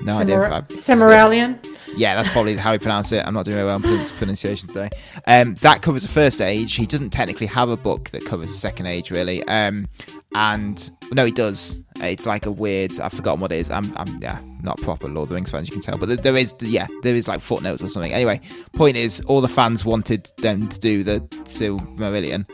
No 0.00 0.18
idea. 0.18 0.42
if 0.42 0.52
I- 0.52 0.74
Cimmerian. 0.74 1.58
Yeah, 1.96 2.14
that's 2.14 2.28
probably 2.28 2.56
how 2.56 2.72
he 2.72 2.78
pronounced 2.78 3.12
it. 3.12 3.24
I'm 3.26 3.32
not 3.34 3.44
doing 3.44 3.56
very 3.56 3.66
well 3.66 3.76
on 3.76 3.82
pronunciation 4.16 4.68
today. 4.68 4.90
Um, 5.26 5.54
that 5.56 5.82
covers 5.82 6.02
the 6.02 6.08
first 6.08 6.40
age. 6.40 6.74
He 6.74 6.84
doesn't 6.86 7.10
technically 7.10 7.46
have 7.46 7.70
a 7.70 7.76
book 7.76 8.10
that 8.10 8.24
covers 8.26 8.48
the 8.50 8.56
second 8.56 8.86
age, 8.86 9.10
really. 9.10 9.42
Um, 9.44 9.88
and 10.34 10.90
no, 11.12 11.24
he 11.24 11.32
does. 11.32 11.80
It's 11.96 12.26
like 12.26 12.44
a 12.46 12.50
weird. 12.50 13.00
I've 13.00 13.12
forgotten 13.12 13.40
what 13.40 13.52
it 13.52 13.58
is. 13.58 13.70
I'm, 13.70 13.92
I'm 13.96 14.18
yeah, 14.20 14.40
not 14.62 14.78
proper 14.82 15.08
Lord 15.08 15.24
of 15.24 15.28
the 15.30 15.34
Rings 15.36 15.50
fans, 15.50 15.68
you 15.68 15.72
can 15.72 15.80
tell. 15.80 15.96
But 15.96 16.06
there- 16.08 16.16
there 16.18 16.36
is, 16.36 16.54
yeah, 16.60 16.86
there 17.02 17.14
is 17.14 17.26
like 17.28 17.40
footnotes 17.40 17.82
or 17.82 17.88
something. 17.88 18.12
Anyway, 18.12 18.40
point 18.74 18.96
is, 18.96 19.20
all 19.22 19.40
the 19.40 19.48
fans 19.48 19.84
wanted 19.84 20.28
them 20.38 20.68
to 20.68 20.78
do 20.78 21.02
the 21.04 21.20
Silmarillion, 21.44 22.46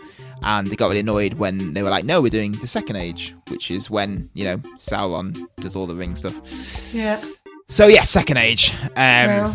and 0.43 0.67
they 0.69 0.76
got 0.76 0.88
really 0.88 1.00
annoyed 1.00 1.35
when 1.35 1.73
they 1.75 1.83
were 1.83 1.91
like, 1.91 2.05
"No, 2.05 2.21
we're 2.21 2.29
doing 2.31 2.52
the 2.52 2.67
second 2.69 2.97
age," 2.97 3.35
which 3.49 3.71
is 3.71 3.91
when 3.91 4.29
you 4.35 4.45
know 4.45 4.59
Sauron 4.79 5.45
does 5.57 5.75
all 5.75 5.87
the 5.87 5.97
ring 5.97 6.14
stuff. 6.14 6.95
Yeah. 6.95 7.21
So 7.69 7.87
yeah, 7.88 8.05
second 8.05 8.37
age. 8.37 8.73
Um, 8.97 8.97
well, 8.97 9.52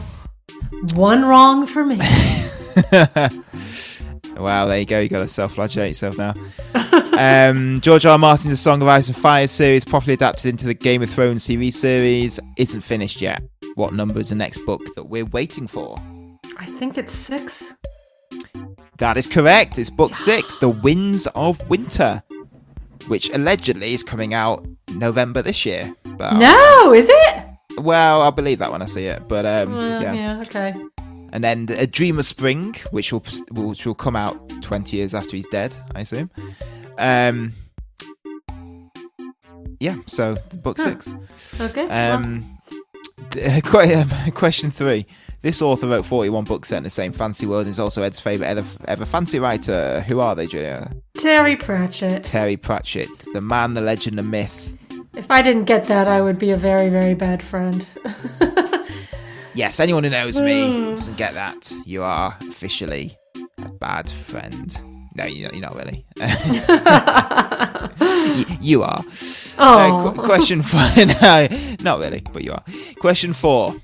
one 0.96 1.24
wrong 1.26 1.66
for 1.68 1.86
me. 1.86 2.00
Wow, 4.38 4.68
there 4.68 4.78
you 4.78 4.86
go. 4.86 5.00
You 5.00 5.10
got 5.10 5.20
to 5.20 5.28
self-flagellate 5.28 5.90
yourself 5.90 6.16
now. 6.16 6.36
um, 7.18 7.82
George 7.82 8.06
R. 8.06 8.14
R. 8.14 8.18
Martin's 8.18 8.54
A 8.54 8.58
Song 8.58 8.82
of 8.82 8.88
Ice 8.88 9.08
and 9.08 9.16
Fire 9.18 9.48
series, 9.48 9.84
properly 9.84 10.14
adapted 10.14 10.46
into 10.50 10.66
the 10.66 10.74
Game 10.74 11.02
of 11.02 11.10
Thrones 11.10 11.46
TV 11.48 11.72
series, 11.74 12.40
isn't 12.58 12.82
finished 12.82 13.22
yet. 13.22 13.42
What 13.76 13.94
number 13.94 14.20
is 14.20 14.30
the 14.30 14.36
next 14.36 14.60
book 14.66 14.82
that 14.96 15.06
we're 15.06 15.26
waiting 15.26 15.68
for? 15.68 15.98
I 16.58 16.66
think 16.66 16.98
it's 16.98 17.14
six. 17.14 17.74
That 18.98 19.18
is 19.18 19.28
correct. 19.28 19.78
It's 19.78 19.90
book 19.90 20.16
six, 20.16 20.58
The 20.58 20.70
Winds 20.70 21.28
of 21.36 21.68
Winter, 21.70 22.24
which 23.08 23.30
allegedly 23.34 23.94
is 23.94 24.02
coming 24.04 24.34
out 24.34 24.66
November 24.90 25.42
this 25.42 25.66
year. 25.66 25.94
But 26.18 26.38
No, 26.40 26.94
is 26.94 27.08
it? 27.12 27.46
well, 27.78 28.22
I'll 28.24 28.32
believe 28.32 28.58
that 28.60 28.72
when 28.72 28.82
I 28.82 28.86
see 28.86 29.06
it. 29.06 29.28
But 29.28 29.46
um, 29.46 29.76
Well, 29.76 30.02
yeah. 30.02 30.14
yeah. 30.14 30.42
Okay. 30.42 30.74
and 31.32 31.44
then 31.44 31.68
A 31.78 31.86
Dream 31.86 32.18
of 32.18 32.26
Spring, 32.26 32.74
which 32.92 33.14
will 33.14 33.24
which 33.52 33.86
will 33.86 33.94
come 33.96 34.16
out 34.16 34.40
twenty 34.64 34.98
years 34.98 35.14
after 35.14 35.36
he's 35.36 35.48
dead, 35.48 35.76
I 35.94 36.02
assume. 36.02 36.32
Um, 36.98 37.54
yeah, 39.80 39.98
so 40.08 40.36
book 40.64 40.78
Huh. 40.78 40.84
six. 40.86 41.14
Okay. 41.60 41.88
Um, 41.88 42.58
quite, 43.64 43.94
um, 43.96 44.32
question 44.32 44.72
three. 44.72 45.06
This 45.44 45.62
author 45.62 45.88
wrote 45.88 46.06
41 46.06 46.46
books 46.46 46.70
set 46.70 46.78
in 46.78 46.84
the 46.84 46.90
same 46.90 47.12
fantasy 47.14 47.46
world 47.46 47.62
and 47.62 47.70
is 47.70 47.80
also 47.80 48.02
Ed's 48.02 48.20
favourite 48.20 48.50
ever, 48.50 48.66
ever 48.88 49.06
fantasy 49.06 49.40
writer. 49.40 50.02
Who 50.08 50.20
are 50.20 50.34
they, 50.36 50.48
Julia? 50.48 50.92
Terry 51.18 51.56
Pratchett. 51.56 52.24
Terry 52.24 52.58
Pratchett, 52.58 53.10
the 53.34 53.42
man, 53.42 53.76
the 53.76 53.82
legend, 53.82 54.18
the 54.18 54.24
myth. 54.24 54.74
If 55.16 55.30
I 55.30 55.42
didn't 55.44 55.66
get 55.66 55.86
that, 55.86 56.08
I 56.08 56.22
would 56.22 56.40
be 56.40 56.52
a 56.52 56.58
very, 56.58 56.90
very 56.90 57.14
bad 57.14 57.42
friend. 57.44 57.86
Yes, 59.54 59.80
anyone 59.80 60.04
who 60.04 60.12
knows 60.12 60.40
me 60.40 60.70
Hmm. 60.72 60.90
doesn't 60.92 61.18
get 61.18 61.34
that. 61.34 61.74
You 61.84 62.04
are 62.04 62.38
officially 62.42 63.18
a 63.64 63.70
bad 63.70 64.08
friend. 64.08 64.80
No, 65.18 65.26
you're 65.26 65.52
not, 65.52 65.54
you're 65.56 65.62
not 65.62 65.76
really. 65.76 66.06
Y- 68.38 68.58
you 68.62 68.84
are. 68.84 69.04
Uh, 69.58 69.88
oh, 69.90 70.14
qu- 70.16 70.22
question 70.22 70.62
four. 70.62 70.82
no, 71.22 71.48
not 71.82 72.00
really, 72.00 72.22
but 72.32 72.44
you 72.44 72.52
are. 72.52 72.64
Question 73.00 73.34
four. 73.34 73.76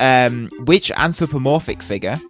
Um, 0.00 0.50
which 0.64 0.90
anthropomorphic 0.90 1.82
figure 1.82 2.20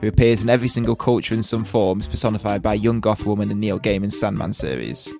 who 0.00 0.08
appears 0.08 0.42
in 0.42 0.50
every 0.50 0.68
single 0.68 0.96
culture 0.96 1.34
in 1.34 1.42
some 1.42 1.64
form 1.64 2.00
is 2.00 2.08
personified 2.08 2.62
by 2.62 2.74
a 2.74 2.76
young 2.76 3.00
goth 3.00 3.24
woman 3.24 3.50
in 3.50 3.60
Neil 3.60 3.78
Gaiman's 3.78 4.18
Sandman 4.18 4.52
series? 4.52 5.12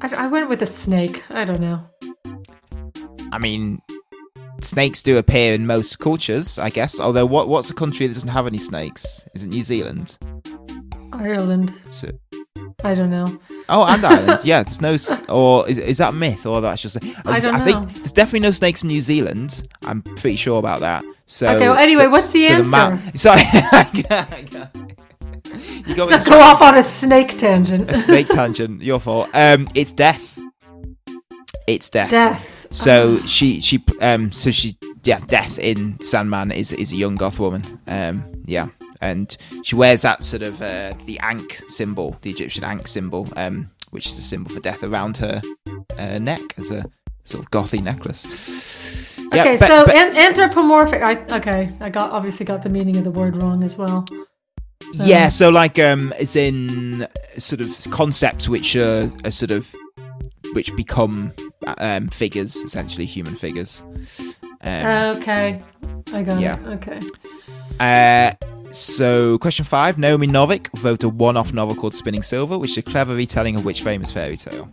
I, 0.00 0.12
I 0.16 0.26
went 0.26 0.48
with 0.48 0.60
a 0.62 0.66
snake. 0.66 1.22
I 1.30 1.44
don't 1.44 1.60
know. 1.60 1.80
I 3.30 3.38
mean, 3.38 3.78
snakes 4.60 5.00
do 5.00 5.16
appear 5.16 5.54
in 5.54 5.66
most 5.66 5.98
cultures, 5.98 6.58
I 6.58 6.68
guess. 6.70 7.00
Although, 7.00 7.26
what 7.26 7.48
what's 7.48 7.70
a 7.70 7.74
country 7.74 8.06
that 8.06 8.14
doesn't 8.14 8.28
have 8.28 8.46
any 8.46 8.58
snakes? 8.58 9.24
Is 9.34 9.44
it 9.44 9.48
New 9.48 9.62
Zealand? 9.62 10.18
Ireland. 11.22 11.72
So, 11.90 12.10
I 12.84 12.94
don't 12.94 13.10
know. 13.10 13.40
oh, 13.68 13.84
and 13.84 14.04
Ireland. 14.04 14.40
Yeah, 14.44 14.62
there's 14.62 14.80
no. 14.80 14.96
Or 15.28 15.68
is, 15.68 15.78
is 15.78 15.98
that 15.98 16.14
myth, 16.14 16.46
or 16.46 16.60
that's 16.60 16.82
just? 16.82 16.96
I 17.24 17.40
don't 17.40 17.60
think 17.60 17.80
know. 17.80 17.86
there's 17.86 18.12
definitely 18.12 18.40
no 18.40 18.50
snakes 18.50 18.82
in 18.82 18.88
New 18.88 19.00
Zealand. 19.02 19.68
I'm 19.84 20.02
pretty 20.02 20.36
sure 20.36 20.58
about 20.58 20.80
that. 20.80 21.04
So 21.26 21.48
Okay, 21.48 21.68
well, 21.68 21.78
anyway, 21.78 22.08
what's 22.08 22.28
the 22.30 22.46
so 22.46 22.54
answer? 22.54 23.12
sorry, 23.16 23.42
you 25.86 25.94
me 25.94 26.04
Let's 26.04 26.26
go 26.28 26.38
off 26.40 26.60
on 26.62 26.76
a 26.76 26.82
snake 26.82 27.38
tangent. 27.38 27.90
a 27.90 27.94
snake 27.94 28.28
tangent. 28.28 28.82
Your 28.82 28.98
fault. 29.00 29.28
Um, 29.34 29.68
it's 29.74 29.92
death. 29.92 30.38
It's 31.66 31.88
death. 31.90 32.10
Death. 32.10 32.66
So 32.70 33.18
she 33.26 33.60
she 33.60 33.84
um 34.00 34.32
so 34.32 34.50
she 34.50 34.78
yeah 35.04 35.20
death 35.26 35.58
in 35.58 36.00
Sandman 36.00 36.50
is 36.50 36.72
is 36.72 36.90
a 36.92 36.96
young 36.96 37.16
goth 37.16 37.38
woman 37.38 37.62
um 37.86 38.24
yeah 38.46 38.68
and 39.02 39.36
she 39.62 39.74
wears 39.76 40.00
that 40.02 40.24
sort 40.24 40.42
of 40.42 40.62
uh, 40.62 40.94
the 41.06 41.18
Ankh 41.20 41.60
symbol 41.68 42.16
the 42.22 42.30
Egyptian 42.30 42.64
Ankh 42.64 42.86
symbol 42.88 43.28
um 43.36 43.70
which 43.90 44.06
is 44.06 44.16
a 44.18 44.22
symbol 44.22 44.50
for 44.50 44.60
death 44.60 44.82
around 44.82 45.18
her 45.18 45.42
uh, 45.98 46.18
neck 46.18 46.40
as 46.56 46.70
a 46.70 46.82
sort 47.24 47.44
of 47.44 47.50
gothy 47.50 47.82
necklace. 47.82 48.24
Yeah, 49.34 49.42
Okay, 49.42 49.52
Be- 49.52 49.58
so 49.66 49.84
Be- 49.84 49.92
an- 49.96 50.16
anthropomorphic. 50.16 51.02
I 51.02 51.16
okay. 51.36 51.70
I 51.80 51.90
got 51.90 52.10
obviously 52.10 52.46
got 52.46 52.62
the 52.62 52.68
meaning 52.70 52.96
of 52.96 53.04
the 53.04 53.10
word 53.10 53.36
wrong 53.36 53.62
as 53.62 53.76
well. 53.76 54.06
So- 54.92 55.04
yeah, 55.04 55.28
so 55.28 55.50
like 55.50 55.78
um, 55.78 56.12
as 56.18 56.36
in 56.36 57.06
sort 57.38 57.60
of 57.60 57.76
concepts 57.90 58.48
which 58.48 58.74
are, 58.76 59.10
are 59.24 59.30
sort 59.30 59.50
of 59.50 59.74
which 60.54 60.74
become 60.76 61.32
um 61.78 62.08
figures, 62.08 62.56
essentially 62.56 63.04
human 63.06 63.36
figures. 63.36 63.82
Um, 64.62 65.16
Okay, 65.18 65.62
I 66.14 66.22
got 66.22 66.40
Yeah. 66.40 66.58
it. 66.60 66.66
Okay. 66.78 67.00
Uh, 67.80 68.32
so, 68.72 69.38
question 69.38 69.64
five 69.64 69.98
Naomi 69.98 70.26
Novik 70.26 70.68
wrote 70.82 71.02
a 71.04 71.08
one 71.08 71.36
off 71.36 71.52
novel 71.52 71.74
called 71.74 71.94
Spinning 71.94 72.22
Silver, 72.22 72.58
which 72.58 72.72
is 72.72 72.78
a 72.78 72.82
clever 72.82 73.14
retelling 73.14 73.56
of 73.56 73.64
which 73.64 73.82
famous 73.82 74.10
fairy 74.10 74.36
tale? 74.36 74.72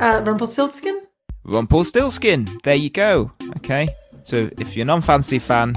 Uh, 0.00 0.22
Rumpelstiltskin. 0.24 1.02
Rumpelstiltskin. 1.44 2.60
There 2.62 2.74
you 2.74 2.90
go. 2.90 3.32
Okay. 3.56 3.88
So, 4.24 4.50
if 4.58 4.76
you're 4.76 4.84
a 4.84 4.86
non 4.86 5.02
fancy 5.02 5.38
fan, 5.38 5.76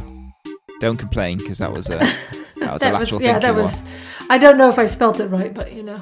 don't 0.79 0.98
complain 0.98 1.38
because 1.38 1.60
that 1.60 1.72
was 1.72 1.89
a 1.89 1.98
that 2.57 2.74
was 2.74 2.81
a 2.81 2.91
lateral 2.91 3.22
yeah, 3.22 3.39
thinking 3.39 3.41
that 3.41 3.55
one. 3.55 3.63
was. 3.63 3.81
I 4.29 4.38
don't 4.38 4.57
know 4.57 4.69
if 4.69 4.79
I 4.79 4.86
spelt 4.86 5.19
it 5.19 5.27
right, 5.27 5.53
but 5.53 5.74
you 5.74 5.84
know, 5.84 6.01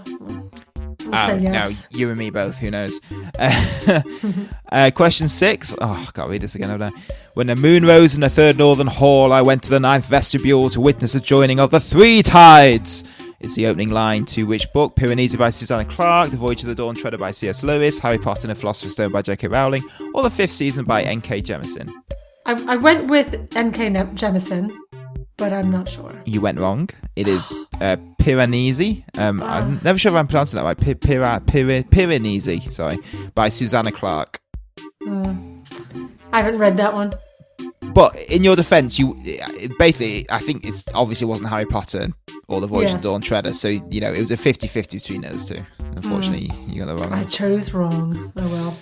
we'll 1.13 1.35
Oh, 1.37 1.39
yes. 1.39 1.87
no, 1.91 1.97
you 1.97 2.09
and 2.09 2.17
me 2.17 2.29
both. 2.29 2.57
Who 2.57 2.71
knows? 2.71 2.99
Uh, 3.39 4.01
uh, 4.71 4.91
question 4.93 5.29
six. 5.29 5.73
Oh, 5.79 6.05
I 6.07 6.11
can't 6.11 6.29
read 6.29 6.41
this 6.41 6.55
again. 6.55 6.69
Have 6.69 6.81
I? 6.81 6.91
When 7.35 7.47
the 7.47 7.55
moon 7.55 7.85
rose 7.85 8.13
in 8.15 8.21
the 8.21 8.29
third 8.29 8.57
northern 8.57 8.87
hall, 8.87 9.31
I 9.33 9.41
went 9.41 9.63
to 9.63 9.69
the 9.69 9.79
ninth 9.79 10.05
vestibule 10.05 10.69
to 10.71 10.81
witness 10.81 11.13
the 11.13 11.19
joining 11.19 11.59
of 11.59 11.71
the 11.71 11.79
three 11.79 12.21
tides. 12.21 13.03
It's 13.39 13.55
the 13.55 13.67
opening 13.67 13.89
line 13.89 14.23
to 14.27 14.43
which 14.45 14.71
book? 14.71 14.95
Pyrenees 14.95 15.35
by 15.35 15.49
Susanna 15.49 15.83
Clarke, 15.83 16.31
The 16.31 16.37
Voyage 16.37 16.61
of 16.61 16.69
the 16.69 16.75
Dawn 16.75 16.95
Treader 16.95 17.17
by 17.17 17.31
C.S. 17.31 17.61
Lewis, 17.61 17.99
Harry 17.99 18.17
Potter 18.17 18.47
and 18.47 18.51
the 18.51 18.55
Philosopher's 18.59 18.93
Stone 18.93 19.11
by 19.11 19.21
J.K. 19.21 19.47
Rowling, 19.49 19.83
or 20.13 20.23
the 20.23 20.29
fifth 20.29 20.51
season 20.53 20.85
by 20.85 21.03
N.K. 21.03 21.41
Jemisin? 21.41 21.91
I, 22.45 22.73
I 22.73 22.75
went 22.77 23.07
with 23.09 23.49
N.K. 23.55 23.89
Ne- 23.89 24.03
Jemisin, 24.15 24.73
but 25.37 25.51
I'm 25.53 25.69
not 25.71 25.89
sure. 25.89 26.13
You 26.25 26.41
went 26.41 26.59
wrong. 26.59 26.89
It 27.15 27.27
is 27.27 27.53
uh, 27.81 27.97
Piranesi. 28.21 29.03
Um, 29.17 29.41
I'm 29.43 29.79
never 29.83 29.97
sure 29.99 30.11
if 30.11 30.17
I'm 30.17 30.27
pronouncing 30.27 30.57
that 30.57 30.63
right. 30.63 30.77
Pi- 30.79 30.93
Pira- 30.95 31.41
Pira- 31.45 31.83
Piranesi, 31.83 32.71
sorry, 32.71 32.99
by 33.35 33.49
Susanna 33.49 33.91
Clarke. 33.91 34.39
Hmm. 35.03 35.59
I 36.31 36.41
haven't 36.41 36.59
read 36.59 36.77
that 36.77 36.93
one. 36.93 37.13
But 37.93 38.19
in 38.29 38.43
your 38.43 38.55
defense, 38.55 38.97
you 38.97 39.13
basically, 39.77 40.25
I 40.31 40.39
think 40.39 40.65
it's 40.65 40.83
obviously 40.95 41.27
wasn't 41.27 41.49
Harry 41.49 41.65
Potter 41.65 42.07
or 42.47 42.59
The 42.59 42.65
Voyage 42.67 42.85
of 42.87 42.93
Yes. 42.93 43.01
the 43.03 43.09
Dawn 43.09 43.21
Treader. 43.21 43.53
So, 43.53 43.67
you 43.67 44.01
know, 44.01 44.11
it 44.11 44.19
was 44.19 44.31
a 44.31 44.37
50 44.37 44.67
50 44.67 44.97
between 44.97 45.21
those 45.21 45.45
two. 45.45 45.63
Unfortunately, 45.95 46.49
you 46.65 46.83
got 46.83 46.87
the 46.87 46.95
wrong 46.95 47.13
I 47.13 47.23
chose 47.25 47.71
wrong. 47.73 48.33
Oh 48.35 48.47
well. 48.49 48.77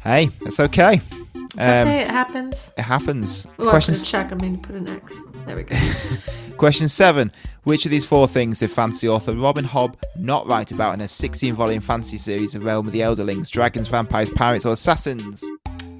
Hey, 0.00 0.30
it's 0.46 0.58
okay. 0.60 1.02
It's 1.34 1.54
Um, 1.58 1.88
okay, 1.88 2.00
it 2.02 2.08
happens. 2.10 2.72
It 2.78 2.82
happens. 2.82 3.46
To 3.58 4.04
check. 4.04 4.32
I 4.32 4.36
mean, 4.36 4.58
put 4.62 4.76
an 4.76 4.88
X. 4.88 5.20
There 5.46 5.56
we 5.56 5.62
go. 5.64 5.76
question 6.56 6.88
seven. 6.88 7.30
Which 7.64 7.84
of 7.84 7.90
these 7.90 8.04
four 8.04 8.26
things 8.26 8.58
did 8.58 8.70
fantasy 8.70 9.08
author 9.08 9.36
Robin 9.36 9.64
Hobb 9.64 9.94
not 10.16 10.48
write 10.48 10.72
about 10.72 10.94
in 10.94 11.00
her 11.00 11.08
16 11.08 11.54
volume 11.54 11.80
fantasy 11.80 12.18
series 12.18 12.54
of 12.54 12.64
Realm 12.64 12.86
of 12.86 12.92
the 12.92 13.00
Elderlings, 13.00 13.50
Dragons, 13.50 13.86
Vampires, 13.86 14.30
Pirates, 14.30 14.66
or 14.66 14.72
Assassins? 14.72 15.44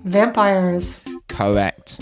Vampires. 0.04 1.00
Correct. 1.28 2.00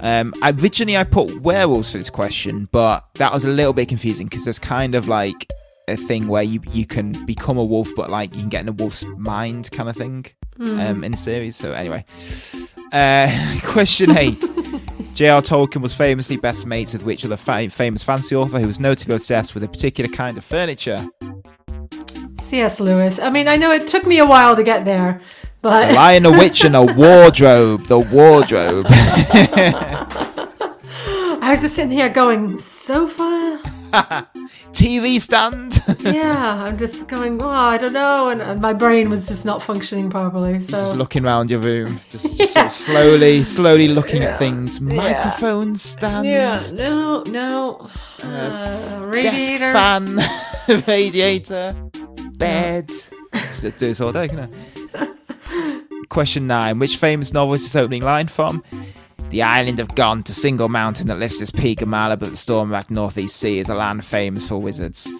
Um, 0.00 0.32
originally, 0.42 0.96
I 0.96 1.04
put 1.04 1.40
werewolves 1.40 1.90
for 1.90 1.98
this 1.98 2.10
question, 2.10 2.68
but 2.72 3.04
that 3.14 3.32
was 3.32 3.44
a 3.44 3.48
little 3.48 3.72
bit 3.72 3.88
confusing 3.88 4.26
because 4.26 4.44
there's 4.44 4.58
kind 4.58 4.94
of 4.94 5.08
like 5.08 5.46
a 5.88 5.96
thing 5.96 6.28
where 6.28 6.42
you 6.42 6.60
you 6.70 6.86
can 6.86 7.24
become 7.26 7.58
a 7.58 7.64
wolf, 7.64 7.90
but 7.96 8.10
like 8.10 8.34
you 8.34 8.40
can 8.40 8.48
get 8.48 8.62
in 8.62 8.68
a 8.68 8.72
wolf's 8.72 9.04
mind, 9.16 9.70
kind 9.72 9.88
of 9.88 9.96
thing, 9.96 10.26
um, 10.60 11.02
in 11.04 11.12
the 11.12 11.18
series. 11.18 11.56
So 11.56 11.72
anyway, 11.72 12.04
uh, 12.92 13.58
question 13.64 14.16
eight. 14.16 14.48
J.R. 15.18 15.42
Tolkien 15.42 15.82
was 15.82 15.92
famously 15.92 16.36
best 16.36 16.64
mates 16.64 16.92
with 16.92 17.02
which 17.02 17.24
other 17.24 17.36
fa- 17.36 17.68
famous 17.70 18.04
fantasy 18.04 18.36
author 18.36 18.60
who 18.60 18.68
was 18.68 18.78
notably 18.78 19.16
obsessed 19.16 19.52
with 19.52 19.64
a 19.64 19.68
particular 19.68 20.08
kind 20.08 20.38
of 20.38 20.44
furniture? 20.44 21.08
C.S. 22.40 22.78
Lewis. 22.78 23.18
I 23.18 23.28
mean, 23.28 23.48
I 23.48 23.56
know 23.56 23.72
it 23.72 23.88
took 23.88 24.06
me 24.06 24.18
a 24.18 24.24
while 24.24 24.54
to 24.54 24.62
get 24.62 24.84
there, 24.84 25.08
A 25.08 25.20
but 25.60 25.92
lion, 25.92 26.24
a 26.24 26.30
witch, 26.30 26.64
and 26.64 26.76
a 26.76 26.84
wardrobe. 26.84 27.86
The 27.86 27.98
wardrobe. 27.98 28.86
I 31.42 31.48
was 31.50 31.62
just 31.62 31.74
sitting 31.74 31.90
here 31.90 32.10
going, 32.10 32.56
sofa? 32.56 33.60
TV 34.72 35.20
stand. 35.20 35.80
Yeah, 36.00 36.62
I'm 36.64 36.78
just 36.78 37.06
going, 37.08 37.40
oh, 37.42 37.48
I 37.48 37.76
don't 37.76 37.92
know. 37.92 38.28
And, 38.28 38.40
and 38.40 38.60
my 38.60 38.72
brain 38.72 39.10
was 39.10 39.26
just 39.28 39.44
not 39.44 39.62
functioning 39.62 40.08
properly. 40.10 40.60
So, 40.60 40.70
just 40.80 40.94
looking 40.96 41.24
around 41.24 41.50
your 41.50 41.60
room, 41.60 42.00
just, 42.10 42.36
just 42.36 42.52
sort 42.54 42.66
of 42.66 42.72
slowly, 42.72 43.44
slowly 43.44 43.88
looking 43.88 44.22
Yeah. 44.22 44.30
at 44.30 44.38
things. 44.38 44.80
Microphone 44.80 45.76
stand, 45.76 46.26
yeah, 46.26 46.62
no, 46.72 47.22
no. 47.24 47.90
Uh, 48.22 49.00
radiator. 49.02 49.72
fan, 49.72 50.18
radiator, 50.86 51.74
bed. 52.38 52.90
Just 53.60 53.62
do 53.62 53.70
this 53.88 54.00
all 54.00 54.12
day, 54.12 54.28
can 54.28 54.40
I? 54.94 55.08
Question 56.08 56.46
nine: 56.46 56.78
Which 56.78 56.96
famous 56.96 57.32
novel 57.32 57.54
is 57.54 57.62
this 57.64 57.76
opening 57.76 58.02
line 58.02 58.28
from? 58.28 58.62
The 59.30 59.42
island 59.42 59.78
of 59.78 59.94
Gont, 59.94 60.30
a 60.30 60.32
single 60.32 60.70
mountain 60.70 61.06
that 61.08 61.18
lifts 61.18 61.40
its 61.42 61.50
peak 61.50 61.82
a 61.82 61.86
mile 61.86 62.12
above 62.12 62.30
the 62.30 62.36
storm-racked 62.36 62.90
northeast 62.90 63.36
sea, 63.36 63.58
is 63.58 63.68
a 63.68 63.74
land 63.74 64.04
famous 64.04 64.48
for 64.48 64.56
wizards. 64.56 65.12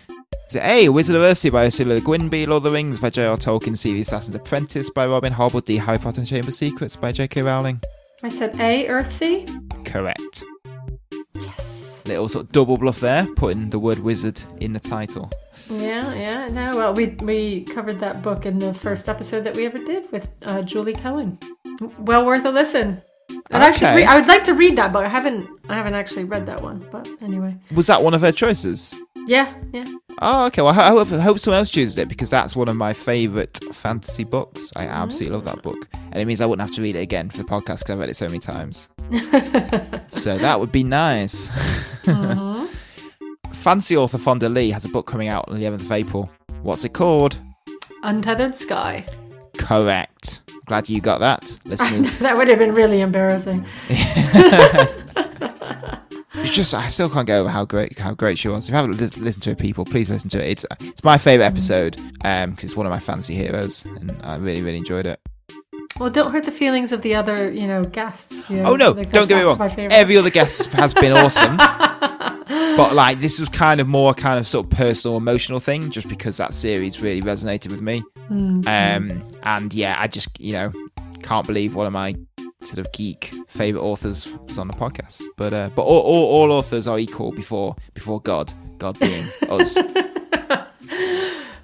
Is 0.48 0.54
it 0.54 0.64
A. 0.64 0.88
Wizard 0.88 1.16
of 1.16 1.20
Earthsea 1.20 1.52
by 1.52 1.66
Ursula 1.66 1.94
Le 1.94 2.00
Guin, 2.00 2.30
B. 2.30 2.46
Lord 2.46 2.58
of 2.58 2.62
the 2.64 2.70
Rings 2.70 2.98
by 2.98 3.10
J.R. 3.10 3.36
Tolkien, 3.36 3.76
C. 3.76 3.92
The 3.92 4.00
Assassin's 4.00 4.34
Apprentice 4.34 4.88
by 4.88 5.06
Robin 5.06 5.34
Hobb, 5.34 5.54
or 5.54 5.60
D. 5.60 5.76
Harry 5.76 5.98
Potter 5.98 6.20
and 6.20 6.26
Chamber 6.26 6.48
of 6.48 6.54
Secrets 6.54 6.96
by 6.96 7.12
J.K. 7.12 7.42
Rowling? 7.42 7.82
I 8.22 8.30
said 8.30 8.58
A, 8.58 8.86
Earthsea. 8.86 9.84
Correct. 9.84 10.42
Yes. 11.34 12.02
Little 12.06 12.30
sort 12.30 12.46
of 12.46 12.52
double 12.52 12.78
bluff 12.78 13.00
there, 13.00 13.26
putting 13.36 13.68
the 13.68 13.78
word 13.78 13.98
wizard 13.98 14.40
in 14.58 14.72
the 14.72 14.80
title. 14.80 15.30
Yeah, 15.68 16.14
yeah. 16.14 16.48
No, 16.48 16.74
well, 16.74 16.94
we 16.94 17.08
we 17.20 17.64
covered 17.64 18.00
that 18.00 18.22
book 18.22 18.46
in 18.46 18.58
the 18.58 18.72
first 18.72 19.06
episode 19.06 19.42
that 19.42 19.54
we 19.54 19.66
ever 19.66 19.78
did 19.78 20.10
with 20.10 20.30
uh, 20.42 20.62
Julie 20.62 20.94
Cohen. 20.94 21.38
Well 21.98 22.24
worth 22.24 22.46
a 22.46 22.50
listen. 22.50 23.02
I'd 23.50 23.62
actually, 23.62 23.86
Okay. 23.88 23.96
re- 23.96 24.04
I 24.04 24.18
would 24.18 24.28
like 24.28 24.44
to 24.44 24.54
read 24.54 24.76
that 24.76 24.92
book. 24.92 25.04
I 25.04 25.08
haven't, 25.08 25.48
I 25.68 25.74
haven't 25.74 25.94
actually 25.94 26.24
read 26.24 26.46
that 26.46 26.62
one, 26.62 26.86
but 26.92 27.08
anyway. 27.22 27.56
Was 27.74 27.86
that 27.86 28.02
one 28.02 28.14
of 28.14 28.20
her 28.20 28.32
choices? 28.32 28.98
Yeah, 29.26 29.54
yeah. 29.72 29.84
Oh, 30.20 30.46
okay. 30.46 30.62
Well, 30.62 30.78
I 30.78 30.88
hope, 30.88 31.12
I 31.12 31.18
hope 31.18 31.38
someone 31.38 31.58
else 31.58 31.70
chooses 31.70 31.96
it 31.98 32.08
because 32.08 32.30
that's 32.30 32.56
one 32.56 32.68
of 32.68 32.76
my 32.76 32.92
favourite 32.92 33.58
fantasy 33.72 34.24
books. 34.24 34.72
I 34.74 34.84
mm-hmm. 34.84 34.92
absolutely 34.92 35.36
love 35.36 35.44
that 35.44 35.62
book. 35.62 35.88
And 35.92 36.16
it 36.16 36.26
means 36.26 36.40
I 36.40 36.46
wouldn't 36.46 36.66
have 36.66 36.74
to 36.76 36.82
read 36.82 36.96
it 36.96 37.00
again 37.00 37.30
for 37.30 37.38
the 37.38 37.44
podcast 37.44 37.80
because 37.80 37.90
I've 37.90 37.98
read 37.98 38.08
it 38.08 38.16
so 38.16 38.26
many 38.26 38.38
times. 38.38 38.88
so 40.08 40.38
that 40.38 40.58
would 40.58 40.72
be 40.72 40.84
nice. 40.84 41.48
Uh-huh. 42.06 42.66
Fancy 43.52 43.96
author 43.96 44.18
Fonda 44.18 44.48
Lee 44.48 44.70
has 44.70 44.84
a 44.84 44.88
book 44.88 45.06
coming 45.06 45.28
out 45.28 45.48
on 45.48 45.58
the 45.58 45.64
11th 45.64 45.82
of 45.82 45.92
April. 45.92 46.30
What's 46.62 46.84
it 46.84 46.94
called? 46.94 47.38
Untethered 48.02 48.56
Sky. 48.56 49.04
Correct. 49.58 50.40
Glad 50.68 50.88
you 50.88 51.00
got 51.00 51.18
that, 51.20 51.58
listeners. 51.64 52.18
that 52.20 52.36
would 52.36 52.48
have 52.48 52.58
been 52.58 52.74
really 52.74 53.00
embarrassing. 53.00 53.66
It's 56.40 56.54
just 56.54 56.72
I 56.72 56.88
still 56.88 57.10
can't 57.10 57.26
get 57.26 57.38
over 57.38 57.48
how 57.48 57.64
great 57.64 57.98
how 57.98 58.14
great 58.14 58.38
she 58.38 58.48
was. 58.48 58.68
If 58.68 58.70
you 58.72 58.76
haven't 58.76 58.96
lis- 58.98 59.18
listened 59.18 59.42
to 59.44 59.50
it, 59.50 59.58
people, 59.58 59.84
please 59.84 60.08
listen 60.08 60.30
to 60.30 60.38
it. 60.44 60.50
It's 60.50 60.66
it's 60.80 61.02
my 61.02 61.18
favorite 61.18 61.46
episode 61.46 62.00
um 62.24 62.50
because 62.50 62.64
it's 62.70 62.76
one 62.76 62.86
of 62.86 62.90
my 62.90 62.98
fancy 62.98 63.34
heroes, 63.34 63.84
and 63.84 64.16
I 64.22 64.36
really 64.36 64.62
really 64.62 64.78
enjoyed 64.78 65.04
it. 65.04 65.20
Well, 65.98 66.10
don't 66.10 66.30
hurt 66.30 66.44
the 66.44 66.52
feelings 66.52 66.92
of 66.92 67.02
the 67.02 67.14
other, 67.16 67.50
you 67.50 67.66
know, 67.66 67.82
guests. 67.82 68.48
You 68.48 68.62
know, 68.62 68.72
Oh 68.72 68.76
no, 68.76 68.92
like, 68.92 69.10
don't 69.10 69.26
get 69.26 69.38
me 69.38 69.42
wrong. 69.42 69.60
Every 69.90 70.16
other 70.16 70.30
guest 70.30 70.66
has 70.72 70.94
been 70.94 71.12
awesome, 71.12 71.56
but 71.56 72.94
like 72.94 73.18
this 73.18 73.40
was 73.40 73.48
kind 73.48 73.80
of 73.80 73.88
more 73.88 74.14
kind 74.14 74.38
of 74.38 74.46
sort 74.46 74.66
of 74.66 74.70
personal, 74.70 75.16
emotional 75.16 75.60
thing, 75.60 75.90
just 75.90 76.08
because 76.08 76.36
that 76.36 76.54
series 76.54 77.00
really 77.00 77.20
resonated 77.20 77.72
with 77.72 77.82
me. 77.82 78.04
Hmm. 78.28 78.60
Um, 78.66 79.28
and 79.42 79.74
yeah, 79.74 79.96
I 79.98 80.06
just 80.06 80.38
you 80.40 80.52
know 80.52 80.72
can't 81.22 81.46
believe 81.46 81.74
one 81.74 81.86
of 81.86 81.92
my 81.92 82.14
sort 82.62 82.78
of 82.78 82.92
geek 82.92 83.32
favorite 83.48 83.82
authors 83.82 84.26
was 84.46 84.58
on 84.58 84.68
the 84.68 84.74
podcast. 84.74 85.22
But 85.36 85.54
uh, 85.54 85.70
but 85.74 85.82
all, 85.82 86.00
all, 86.00 86.26
all 86.26 86.52
authors 86.52 86.86
are 86.86 86.98
equal 86.98 87.32
before 87.32 87.76
before 87.94 88.20
God. 88.20 88.52
God 88.78 88.98
being 88.98 89.26
us. 89.48 89.76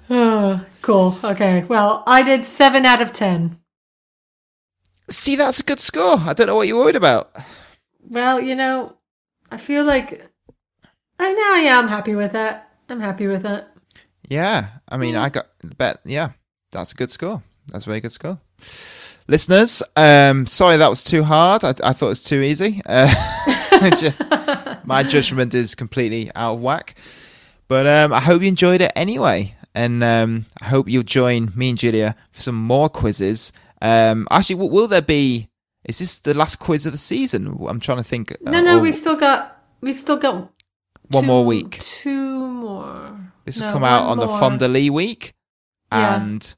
Oh, 0.09 0.63
cool. 0.81 1.17
Okay. 1.23 1.63
Well, 1.63 2.03
I 2.05 2.21
did 2.21 2.45
seven 2.45 2.85
out 2.85 3.01
of 3.01 3.11
ten. 3.11 3.59
See, 5.09 5.35
that's 5.35 5.59
a 5.59 5.63
good 5.63 5.79
score. 5.79 6.17
I 6.19 6.33
don't 6.33 6.47
know 6.47 6.55
what 6.55 6.67
you're 6.67 6.77
worried 6.77 6.95
about. 6.95 7.35
Well, 8.07 8.41
you 8.41 8.55
know, 8.55 8.97
I 9.51 9.57
feel 9.57 9.83
like 9.83 10.27
I 11.19 11.33
know. 11.33 11.55
Yeah, 11.55 11.79
I'm 11.79 11.87
happy 11.87 12.15
with 12.15 12.33
that. 12.33 12.71
I'm 12.89 12.99
happy 12.99 13.27
with 13.27 13.43
that. 13.43 13.71
Yeah, 14.29 14.67
I 14.89 14.97
mean, 14.97 15.15
I 15.15 15.29
got 15.29 15.47
bet. 15.77 15.99
Yeah, 16.03 16.31
that's 16.75 16.91
a 16.91 16.95
good 16.95 17.11
score. 17.11 17.41
That's 17.71 17.85
a 17.85 17.89
very 17.89 18.01
good 18.01 18.11
score. 18.11 18.39
Listeners, 19.27 19.81
um, 19.95 20.45
sorry 20.45 20.77
that 20.77 20.89
was 20.89 21.03
too 21.03 21.23
hard. 21.23 21.63
I, 21.63 21.69
I 21.83 21.93
thought 21.93 22.07
it 22.07 22.09
was 22.09 22.23
too 22.23 22.41
easy. 22.41 22.81
Uh, 22.85 23.11
just 23.99 24.21
my 24.85 25.01
judgment 25.03 25.53
is 25.55 25.73
completely 25.73 26.31
out 26.35 26.55
of 26.55 26.59
whack. 26.61 26.95
But 27.67 27.87
um, 27.87 28.13
I 28.13 28.19
hope 28.19 28.43
you 28.43 28.47
enjoyed 28.47 28.81
it 28.81 28.91
anyway, 28.95 29.55
and 29.73 30.03
um, 30.03 30.45
I 30.61 30.65
hope 30.65 30.87
you'll 30.87 31.01
join 31.03 31.51
me 31.55 31.69
and 31.69 31.77
Julia 31.79 32.15
for 32.31 32.41
some 32.41 32.55
more 32.55 32.87
quizzes 32.89 33.51
Um, 33.81 34.27
actually, 34.29 34.55
w- 34.57 34.71
will 34.71 34.87
there 34.87 35.01
be? 35.01 35.49
Is 35.85 35.97
this 35.99 36.19
the 36.19 36.33
last 36.35 36.57
quiz 36.59 36.85
of 36.85 36.91
the 36.91 36.97
season? 36.99 37.57
I'm 37.67 37.79
trying 37.79 37.97
to 37.97 38.03
think. 38.03 38.35
No, 38.41 38.59
uh, 38.59 38.61
no, 38.61 38.77
or 38.77 38.81
we've 38.81 38.95
still 38.95 39.15
got 39.15 39.57
we've 39.81 39.99
still 39.99 40.17
got 40.17 40.35
one 41.09 41.23
two- 41.23 41.27
more 41.27 41.43
week. 41.45 41.79
Two 41.81 42.47
more. 42.47 43.17
This 43.45 43.59
will 43.59 43.71
come 43.71 43.83
out 43.83 44.05
on 44.05 44.17
the 44.19 44.27
more. 44.27 44.39
Fonda 44.39 44.67
Lee 44.67 44.91
week, 44.91 45.33
Yeah. 45.91 46.15
and 46.21 46.55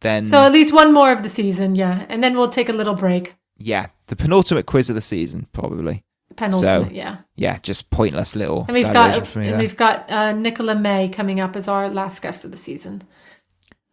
then 0.00 0.24
So 0.24 0.38
at 0.40 0.52
least 0.52 0.72
one 0.72 0.92
more 0.92 1.12
of 1.12 1.22
the 1.22 1.28
season, 1.28 1.74
yeah, 1.74 2.06
and 2.08 2.22
then 2.22 2.36
we'll 2.36 2.48
take 2.50 2.68
a 2.68 2.72
little 2.72 2.94
break. 2.94 3.34
yeah, 3.58 3.88
the 4.06 4.16
penultimate 4.16 4.66
quiz 4.66 4.88
of 4.88 4.94
the 4.96 5.02
season, 5.02 5.46
probably. 5.52 6.02
Penultimate, 6.36 6.88
So, 6.88 6.92
yeah. 6.94 7.18
Yeah, 7.36 7.58
just 7.58 7.90
pointless 7.90 8.34
little. 8.36 8.64
And 8.66 8.74
we've 8.74 8.84
got 8.92 9.16
and 9.36 9.46
there. 9.46 9.58
we've 9.58 9.76
got 9.76 10.10
uh, 10.10 10.32
Nicola 10.32 10.74
May 10.74 11.08
coming 11.08 11.40
up 11.40 11.56
as 11.56 11.68
our 11.68 11.88
last 11.88 12.22
guest 12.22 12.44
of 12.44 12.50
the 12.52 12.56
season. 12.56 13.02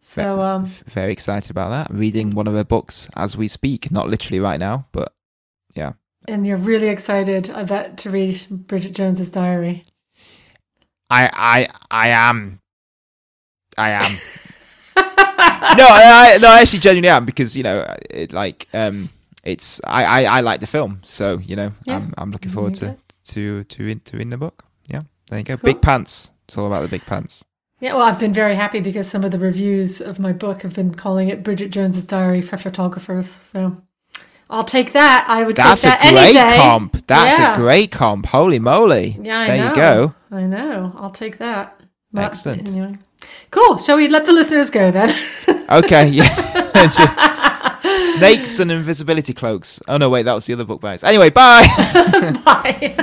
So 0.00 0.40
um, 0.40 0.66
very 0.86 1.12
excited 1.12 1.50
about 1.50 1.70
that. 1.70 1.94
Reading 1.94 2.30
one 2.30 2.46
of 2.46 2.54
her 2.54 2.64
books 2.64 3.08
as 3.16 3.36
we 3.36 3.48
speak, 3.48 3.90
not 3.90 4.08
literally 4.08 4.40
right 4.40 4.58
now, 4.60 4.86
but 4.92 5.12
yeah. 5.74 5.92
and 6.26 6.46
you're 6.46 6.56
really 6.56 6.88
excited, 6.88 7.50
I 7.50 7.64
bet, 7.64 7.98
to 7.98 8.10
read 8.10 8.46
Bridget 8.48 8.92
Jones's 8.94 9.30
diary. 9.30 9.84
I 11.10 11.28
I 11.32 11.68
I 11.90 12.08
am. 12.10 12.60
I 13.76 13.90
am. 13.90 14.18
no, 15.78 15.86
I, 15.88 16.38
no, 16.40 16.48
I 16.48 16.60
actually 16.60 16.80
genuinely 16.80 17.08
am 17.08 17.24
because 17.24 17.56
you 17.56 17.62
know, 17.62 17.86
it 18.10 18.32
like 18.32 18.68
um, 18.74 19.10
it's 19.44 19.80
I 19.84 20.04
I, 20.24 20.38
I 20.38 20.40
like 20.40 20.60
the 20.60 20.66
film, 20.66 21.00
so 21.04 21.38
you 21.38 21.56
know, 21.56 21.72
Yeah. 21.84 21.96
I'm 21.96 22.14
I'm 22.18 22.30
looking 22.30 22.50
forward 22.50 22.74
to 22.76 22.86
you 22.86 22.96
to 23.24 23.64
to 23.64 23.86
in, 23.86 24.00
to 24.00 24.18
in 24.18 24.30
the 24.30 24.36
book. 24.38 24.64
Yeah, 24.86 25.02
there 25.28 25.38
you 25.38 25.44
go. 25.44 25.56
Cool. 25.56 25.72
Big 25.72 25.82
pants. 25.82 26.32
It's 26.46 26.56
all 26.58 26.66
about 26.66 26.82
the 26.82 26.88
big 26.88 27.04
pants. 27.06 27.44
Yeah, 27.80 27.92
well, 27.94 28.02
I've 28.02 28.18
been 28.18 28.32
very 28.32 28.56
happy 28.56 28.80
because 28.80 29.08
some 29.08 29.22
of 29.24 29.30
the 29.30 29.38
reviews 29.38 30.00
of 30.00 30.18
my 30.18 30.32
book 30.32 30.62
have 30.62 30.74
been 30.74 30.94
calling 30.94 31.28
it 31.28 31.44
Bridget 31.44 31.70
Jones's 31.70 32.06
diary 32.06 32.42
for 32.42 32.56
photographers. 32.56 33.28
So 33.28 33.76
I'll 34.50 34.64
take 34.64 34.92
that. 34.94 35.26
I 35.28 35.44
would 35.44 35.54
That's 35.56 35.82
take 35.82 35.92
a 35.92 35.96
that 35.96 36.04
any 36.04 36.16
great 36.16 36.32
day. 36.32 36.56
comp. 36.56 37.06
That's 37.06 37.38
Yeah. 37.38 37.54
a 37.54 37.56
great 37.56 37.92
comp. 37.92 38.26
Holy 38.26 38.58
moly! 38.58 39.16
Yeah, 39.22 39.40
I 39.40 39.46
there 39.46 39.56
know. 39.58 39.68
you 39.68 39.74
go. 39.76 40.14
I 40.32 40.42
know. 40.42 40.92
I'll 40.96 41.10
take 41.12 41.38
that. 41.38 41.80
But, 42.12 42.24
Excellent. 42.24 42.66
anyway. 42.68 42.96
Cool. 43.50 43.78
Shall 43.78 43.96
we 43.96 44.08
let 44.08 44.26
the 44.26 44.32
listeners 44.32 44.70
go 44.70 44.90
then? 44.90 45.14
Okay, 45.70 46.08
yeah. 46.08 46.24
Just 46.74 48.16
snakes 48.16 48.58
and 48.58 48.72
invisibility 48.72 49.34
cloaks. 49.34 49.80
Oh 49.86 49.98
no, 49.98 50.08
wait, 50.08 50.22
that 50.22 50.32
was 50.32 50.46
the 50.46 50.54
other 50.54 50.64
book 50.64 50.80
by. 50.80 50.96
Anyway, 51.02 51.28
bye. 51.28 51.66
Bye. 52.42 52.94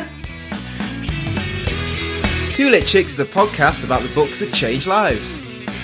Two 2.55 2.71
Lit 2.71 2.87
Chicks 2.87 3.11
is 3.11 3.19
a 3.19 3.25
podcast 3.25 3.83
about 3.83 4.01
the 4.01 4.11
books 4.15 4.39
that 4.39 4.51
change 4.51 4.87
lives. 4.87 5.39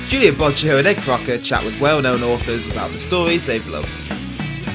Julia 0.08 0.32
Boggio 0.32 0.80
and 0.80 0.88
Ed 0.88 0.98
Crocker 0.98 1.38
chat 1.38 1.64
with 1.64 1.80
well-known 1.80 2.24
authors 2.24 2.68
about 2.68 2.90
the 2.90 2.98
stories 2.98 3.46
they've 3.46 3.68
loved. 3.68 3.88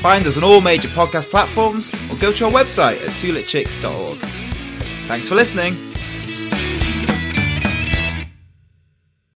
Find 0.00 0.24
us 0.28 0.36
on 0.36 0.44
all 0.44 0.60
major 0.60 0.88
podcast 0.88 1.28
platforms 1.30 1.92
or 2.12 2.16
go 2.18 2.30
to 2.32 2.44
our 2.44 2.52
website 2.52 3.02
at 3.04 3.10
twolitchicks.org. 3.16 4.18
Thanks 5.08 5.28
for 5.28 5.34
listening. 5.34 5.85